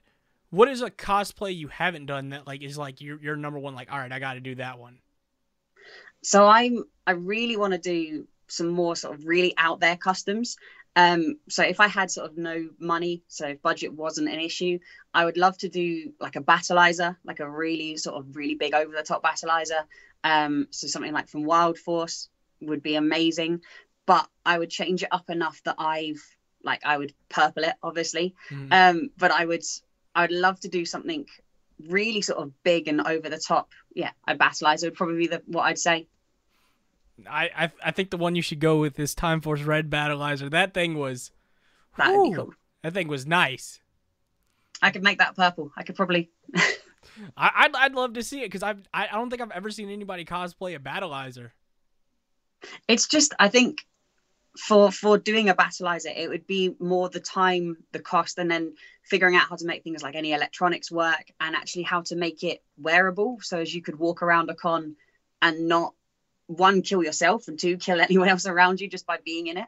what 0.50 0.70
is 0.70 0.82
a 0.82 0.90
cosplay 0.90 1.56
you 1.56 1.68
haven't 1.68 2.06
done 2.06 2.30
that 2.30 2.48
like 2.48 2.62
is 2.62 2.78
like 2.78 3.02
your 3.02 3.22
your 3.22 3.36
number 3.36 3.60
one? 3.60 3.76
Like, 3.76 3.92
all 3.92 4.00
right, 4.00 4.12
I 4.12 4.20
got 4.20 4.34
to 4.34 4.40
do 4.40 4.56
that 4.56 4.80
one. 4.80 5.00
So 6.24 6.48
I'm 6.48 6.84
I 7.06 7.12
really 7.12 7.58
want 7.58 7.74
to 7.74 7.80
do 7.80 8.28
some 8.48 8.70
more 8.70 8.96
sort 8.96 9.16
of 9.16 9.26
really 9.26 9.54
out 9.58 9.80
there 9.80 9.98
customs. 9.98 10.58
Um, 10.98 11.40
so 11.50 11.64
if 11.64 11.82
I 11.82 11.88
had 11.88 12.10
sort 12.10 12.32
of 12.32 12.38
no 12.38 12.70
money, 12.80 13.24
so 13.28 13.48
if 13.48 13.62
budget 13.62 13.94
wasn't 13.94 14.30
an 14.30 14.40
issue, 14.40 14.80
I 15.14 15.26
would 15.26 15.36
love 15.36 15.58
to 15.60 15.70
do 15.70 16.14
like 16.22 16.38
a 16.38 16.42
battlizer, 16.42 17.18
like 17.26 17.42
a 17.42 17.50
really 17.50 17.98
sort 17.98 18.16
of 18.16 18.36
really 18.36 18.56
big 18.56 18.74
over 18.74 18.96
the 18.96 19.04
top 19.04 19.22
battlizer. 19.22 19.84
Um, 20.24 20.68
so 20.72 20.88
something 20.88 21.12
like 21.12 21.28
from 21.28 21.44
Wild 21.44 21.78
Force 21.78 22.30
would 22.62 22.82
be 22.82 22.96
amazing, 22.96 23.62
but 24.06 24.28
I 24.46 24.58
would 24.58 24.70
change 24.70 25.04
it 25.04 25.10
up 25.12 25.30
enough 25.30 25.62
that 25.66 25.76
I've 25.78 26.24
like 26.66 26.82
I 26.86 26.98
would 26.98 27.14
purple 27.30 27.64
it, 27.64 27.74
obviously. 27.82 28.36
Mm. 28.50 28.72
Um, 28.72 29.10
but 29.18 29.32
I 29.32 29.46
would 29.46 29.64
I 30.14 30.22
would 30.22 30.32
love 30.32 30.60
to 30.62 30.68
do 30.68 30.86
something 30.86 31.26
really 31.88 32.22
sort 32.22 32.40
of 32.40 32.52
big 32.64 32.88
and 32.88 33.02
over 33.02 33.30
the 33.30 33.38
top. 33.38 33.70
Yeah, 33.94 34.12
a 34.28 34.36
battlizer 34.36 34.86
would 34.86 34.96
probably 34.96 35.18
be 35.18 35.28
the 35.28 35.42
what 35.46 35.64
I'd 35.64 35.80
say. 35.80 36.08
I, 37.30 37.50
I 37.56 37.72
I 37.86 37.92
think 37.92 38.10
the 38.10 38.18
one 38.18 38.36
you 38.36 38.42
should 38.42 38.60
go 38.60 38.80
with 38.80 39.00
is 39.00 39.16
Time 39.16 39.40
Force 39.42 39.62
Red 39.62 39.90
Battlizer. 39.90 40.50
That 40.50 40.74
thing 40.74 40.98
was 40.98 41.32
That'd 41.98 42.24
be 42.24 42.34
cool. 42.34 42.54
That 42.84 42.94
thing 42.94 43.08
was 43.08 43.26
nice. 43.26 43.80
I 44.82 44.92
could 44.92 45.04
make 45.04 45.20
that 45.20 45.36
purple. 45.36 45.72
I 45.78 45.84
could 45.84 45.96
probably 45.96 46.30
I, 47.38 47.68
would 47.68 47.76
I'd 47.76 47.94
love 47.94 48.14
to 48.14 48.24
see 48.24 48.42
it 48.42 48.48
because 48.48 48.64
I 48.64 48.76
I 48.94 49.08
don't 49.08 49.30
think 49.30 49.42
I've 49.42 49.52
ever 49.52 49.70
seen 49.70 49.90
anybody 49.90 50.26
cosplay 50.26 50.76
a 50.76 50.80
battlizer. 50.80 51.52
It's 52.88 53.08
just 53.08 53.34
I 53.40 53.48
think 53.48 53.86
for 54.58 54.92
for 54.92 55.18
doing 55.18 55.50
a 55.50 55.56
battlizer, 55.56 56.16
it 56.16 56.30
would 56.30 56.48
be 56.48 56.76
more 56.80 57.10
the 57.10 57.20
time, 57.20 57.78
the 57.92 58.00
cost, 58.00 58.38
and 58.38 58.50
then 58.50 58.74
figuring 59.04 59.36
out 59.36 59.48
how 59.50 59.56
to 59.56 59.66
make 59.66 59.84
things 59.84 60.02
like 60.02 60.16
any 60.16 60.34
electronics 60.34 60.92
work 60.92 61.32
and 61.40 61.56
actually 61.56 61.84
how 61.84 62.02
to 62.02 62.16
make 62.16 62.44
it 62.44 62.64
wearable 62.78 63.38
so 63.42 63.60
as 63.60 63.74
you 63.74 63.82
could 63.82 64.00
walk 64.00 64.24
around 64.24 64.50
a 64.50 64.56
con 64.56 64.96
and 65.42 65.68
not 65.68 65.94
one 66.48 66.82
kill 66.82 67.04
yourself 67.04 67.48
and 67.48 67.60
two 67.60 67.78
kill 67.78 68.02
anyone 68.02 68.30
else 68.30 68.46
around 68.46 68.82
you 68.82 68.90
just 68.90 69.06
by 69.06 69.18
being 69.24 69.48
in 69.48 69.58
it. 69.58 69.68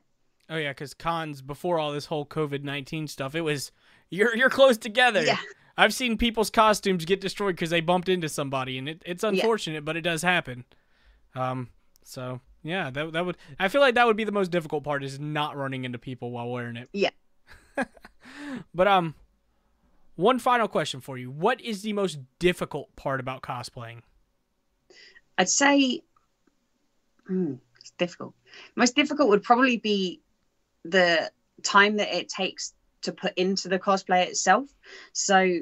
Oh 0.49 0.57
yeah, 0.57 0.71
because 0.71 0.93
cons 0.93 1.41
before 1.41 1.77
all 1.77 1.91
this 1.91 2.05
whole 2.05 2.25
COVID 2.25 2.63
nineteen 2.63 3.07
stuff, 3.07 3.35
it 3.35 3.41
was 3.41 3.71
you're 4.09 4.35
you're 4.35 4.49
close 4.49 4.77
together. 4.77 5.23
Yeah. 5.23 5.37
I've 5.79 5.93
seen 5.93 6.17
people's 6.17 6.49
costumes 6.49 7.05
get 7.05 7.21
destroyed 7.21 7.55
because 7.55 7.69
they 7.69 7.81
bumped 7.81 8.09
into 8.09 8.29
somebody, 8.29 8.79
and 8.79 8.89
it, 8.89 9.03
it's 9.05 9.23
unfortunate, 9.23 9.75
yeah. 9.75 9.81
but 9.81 9.95
it 9.95 10.01
does 10.01 10.23
happen. 10.23 10.65
Um, 11.35 11.69
so 12.03 12.41
yeah, 12.67 12.89
that 12.89 13.13
that 13.13 13.25
would 13.25 13.37
I 13.59 13.67
feel 13.67 13.81
like 13.81 13.95
that 13.95 14.05
would 14.05 14.17
be 14.17 14.23
the 14.23 14.31
most 14.31 14.51
difficult 14.51 14.83
part 14.83 15.03
is 15.03 15.19
not 15.19 15.55
running 15.55 15.85
into 15.85 15.97
people 15.97 16.31
while 16.31 16.49
wearing 16.49 16.75
it. 16.75 16.89
Yeah. 16.93 17.11
but 18.73 18.87
um, 18.87 19.15
one 20.15 20.39
final 20.39 20.67
question 20.67 20.99
for 20.99 21.17
you: 21.17 21.31
What 21.31 21.61
is 21.61 21.81
the 21.81 21.93
most 21.93 22.19
difficult 22.39 22.95
part 22.95 23.19
about 23.19 23.41
cosplaying? 23.41 24.01
I'd 25.37 25.49
say 25.49 26.01
hmm, 27.27 27.55
it's 27.79 27.91
difficult. 27.91 28.33
Most 28.75 28.95
difficult 28.95 29.29
would 29.29 29.43
probably 29.43 29.77
be 29.77 30.21
the 30.83 31.31
time 31.63 31.97
that 31.97 32.13
it 32.13 32.29
takes 32.29 32.73
to 33.03 33.11
put 33.11 33.33
into 33.37 33.69
the 33.69 33.79
cosplay 33.79 34.27
itself. 34.27 34.65
So 35.13 35.59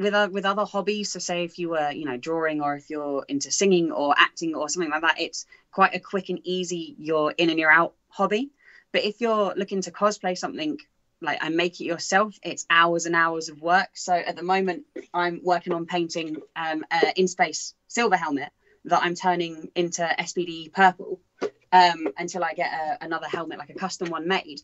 with 0.00 0.14
uh, 0.14 0.28
with 0.32 0.44
other 0.44 0.64
hobbies, 0.64 1.12
so 1.12 1.18
say 1.18 1.44
if 1.44 1.58
you 1.58 1.70
were 1.70 1.90
you 1.90 2.06
know 2.06 2.16
drawing 2.16 2.62
or 2.62 2.74
if 2.74 2.90
you're 2.90 3.24
into 3.28 3.50
singing 3.50 3.92
or 3.92 4.14
acting 4.16 4.54
or 4.54 4.68
something 4.68 4.90
like 4.90 5.02
that, 5.02 5.20
it's 5.20 5.46
quite 5.70 5.94
a 5.94 6.00
quick 6.00 6.30
and 6.30 6.40
easy 6.44 6.96
you're 6.98 7.32
in 7.36 7.50
and 7.50 7.58
you're 7.58 7.70
out 7.70 7.94
hobby. 8.08 8.50
But 8.92 9.04
if 9.04 9.20
you're 9.20 9.54
looking 9.54 9.82
to 9.82 9.90
cosplay 9.90 10.36
something 10.36 10.78
like 11.22 11.38
and 11.44 11.54
make 11.54 11.80
it 11.80 11.84
yourself, 11.84 12.38
it's 12.42 12.66
hours 12.70 13.06
and 13.06 13.14
hours 13.14 13.50
of 13.50 13.60
work. 13.60 13.90
So 13.94 14.14
at 14.14 14.36
the 14.36 14.42
moment, 14.42 14.84
I'm 15.12 15.40
working 15.44 15.72
on 15.72 15.86
painting 15.86 16.38
um, 16.56 16.84
in 17.14 17.28
space 17.28 17.74
silver 17.86 18.16
helmet 18.16 18.50
that 18.86 19.02
I'm 19.02 19.14
turning 19.14 19.70
into 19.74 20.02
SPD 20.02 20.72
purple 20.72 21.20
um, 21.72 22.08
until 22.18 22.42
I 22.42 22.54
get 22.54 22.72
a, 22.72 23.04
another 23.04 23.26
helmet, 23.26 23.58
like 23.58 23.70
a 23.70 23.74
custom 23.74 24.10
one 24.10 24.26
made. 24.26 24.60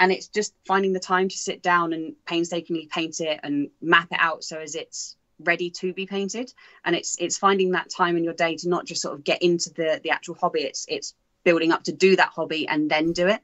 And 0.00 0.12
it's 0.12 0.28
just 0.28 0.54
finding 0.66 0.92
the 0.92 1.00
time 1.00 1.28
to 1.28 1.36
sit 1.36 1.62
down 1.62 1.92
and 1.92 2.14
painstakingly 2.24 2.88
paint 2.90 3.20
it 3.20 3.40
and 3.42 3.70
map 3.82 4.08
it 4.12 4.18
out 4.20 4.44
so 4.44 4.58
as 4.58 4.74
it's 4.74 5.16
ready 5.40 5.70
to 5.70 5.92
be 5.92 6.06
painted. 6.06 6.52
And 6.84 6.94
it's 6.94 7.16
it's 7.18 7.38
finding 7.38 7.72
that 7.72 7.90
time 7.90 8.16
in 8.16 8.24
your 8.24 8.34
day 8.34 8.56
to 8.56 8.68
not 8.68 8.86
just 8.86 9.02
sort 9.02 9.14
of 9.14 9.24
get 9.24 9.42
into 9.42 9.70
the 9.70 10.00
the 10.02 10.10
actual 10.10 10.34
hobby. 10.34 10.60
It's 10.60 10.86
it's 10.88 11.14
building 11.44 11.72
up 11.72 11.84
to 11.84 11.92
do 11.92 12.16
that 12.16 12.28
hobby 12.28 12.68
and 12.68 12.90
then 12.90 13.12
do 13.12 13.28
it. 13.28 13.40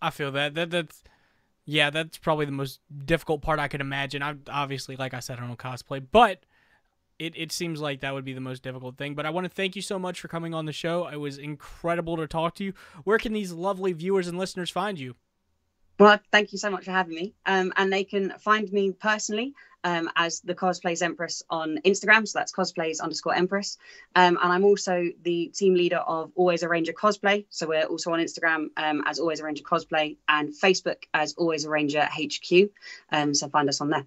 I 0.00 0.10
feel 0.10 0.30
that 0.32 0.54
that 0.54 0.70
that's 0.70 1.02
yeah, 1.66 1.90
that's 1.90 2.16
probably 2.16 2.46
the 2.46 2.52
most 2.52 2.80
difficult 3.04 3.42
part 3.42 3.58
I 3.58 3.68
could 3.68 3.80
imagine. 3.80 4.22
I 4.22 4.36
obviously, 4.48 4.96
like 4.96 5.14
I 5.14 5.20
said, 5.20 5.40
I 5.40 5.46
don't 5.46 5.58
cosplay, 5.58 6.04
but 6.10 6.44
it, 7.18 7.34
it 7.36 7.52
seems 7.52 7.80
like 7.80 8.00
that 8.00 8.14
would 8.14 8.24
be 8.24 8.32
the 8.32 8.40
most 8.40 8.62
difficult 8.62 8.96
thing. 8.96 9.14
But 9.14 9.26
I 9.26 9.30
want 9.30 9.44
to 9.44 9.50
thank 9.50 9.76
you 9.76 9.82
so 9.82 9.98
much 9.98 10.20
for 10.20 10.28
coming 10.28 10.54
on 10.54 10.66
the 10.66 10.72
show. 10.72 11.06
It 11.08 11.16
was 11.16 11.38
incredible 11.38 12.16
to 12.16 12.26
talk 12.26 12.54
to 12.56 12.64
you. 12.64 12.72
Where 13.04 13.18
can 13.18 13.32
these 13.32 13.52
lovely 13.52 13.92
viewers 13.92 14.28
and 14.28 14.38
listeners 14.38 14.70
find 14.70 14.98
you? 14.98 15.16
Well, 15.98 16.20
thank 16.30 16.52
you 16.52 16.58
so 16.58 16.70
much 16.70 16.84
for 16.84 16.90
having 16.90 17.14
me. 17.14 17.34
Um, 17.46 17.72
and 17.76 17.90
they 17.90 18.04
can 18.04 18.34
find 18.38 18.70
me 18.70 18.92
personally 18.92 19.54
um, 19.82 20.10
as 20.14 20.40
the 20.40 20.54
Cosplays 20.54 21.00
Empress 21.00 21.42
on 21.48 21.78
Instagram. 21.86 22.28
So 22.28 22.38
that's 22.38 22.52
cosplays 22.52 23.00
underscore 23.00 23.34
Empress. 23.34 23.78
Um, 24.14 24.38
and 24.42 24.52
I'm 24.52 24.64
also 24.64 25.06
the 25.22 25.52
team 25.54 25.74
leader 25.74 25.98
of 25.98 26.32
Always 26.34 26.62
a 26.62 26.68
Ranger 26.68 26.92
Cosplay. 26.92 27.46
So 27.48 27.66
we're 27.68 27.84
also 27.84 28.12
on 28.12 28.18
Instagram 28.18 28.66
um, 28.76 29.04
as 29.06 29.18
Always 29.18 29.40
a 29.40 29.44
Ranger 29.44 29.62
Cosplay 29.62 30.16
and 30.28 30.50
Facebook 30.50 31.04
as 31.14 31.34
Always 31.34 31.64
a 31.64 31.70
Ranger 31.70 32.02
HQ. 32.02 32.70
Um, 33.10 33.32
so 33.32 33.48
find 33.48 33.68
us 33.68 33.80
on 33.80 33.88
there. 33.88 34.06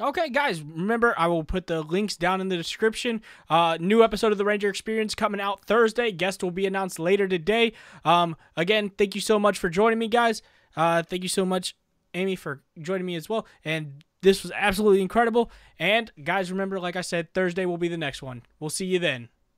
Okay, 0.00 0.28
guys, 0.28 0.62
remember 0.62 1.12
I 1.18 1.26
will 1.26 1.42
put 1.42 1.66
the 1.66 1.82
links 1.82 2.16
down 2.16 2.40
in 2.40 2.48
the 2.48 2.56
description. 2.56 3.20
Uh, 3.50 3.76
new 3.80 4.04
episode 4.04 4.30
of 4.30 4.38
the 4.38 4.44
Ranger 4.44 4.68
Experience 4.68 5.16
coming 5.16 5.40
out 5.40 5.64
Thursday. 5.64 6.12
Guest 6.12 6.44
will 6.44 6.52
be 6.52 6.66
announced 6.66 7.00
later 7.00 7.26
today. 7.26 7.72
Um, 8.04 8.36
again, 8.56 8.90
thank 8.90 9.16
you 9.16 9.20
so 9.20 9.40
much 9.40 9.58
for 9.58 9.68
joining 9.68 9.98
me, 9.98 10.06
guys. 10.06 10.40
Uh, 10.76 11.02
thank 11.02 11.24
you 11.24 11.28
so 11.28 11.44
much, 11.44 11.74
Ami, 12.14 12.36
for 12.36 12.62
joining 12.80 13.06
me 13.06 13.16
as 13.16 13.28
well. 13.28 13.44
And 13.64 14.04
this 14.22 14.44
was 14.44 14.52
absolutely 14.54 15.02
incredible. 15.02 15.50
And 15.80 16.12
guys, 16.22 16.52
remember, 16.52 16.78
like 16.78 16.94
I 16.94 17.00
said, 17.00 17.34
Thursday 17.34 17.66
will 17.66 17.76
be 17.76 17.88
the 17.88 17.96
next 17.96 18.22
one. 18.22 18.42
We'll 18.60 18.70
see 18.70 18.86
you 18.86 19.00
then. 19.00 19.30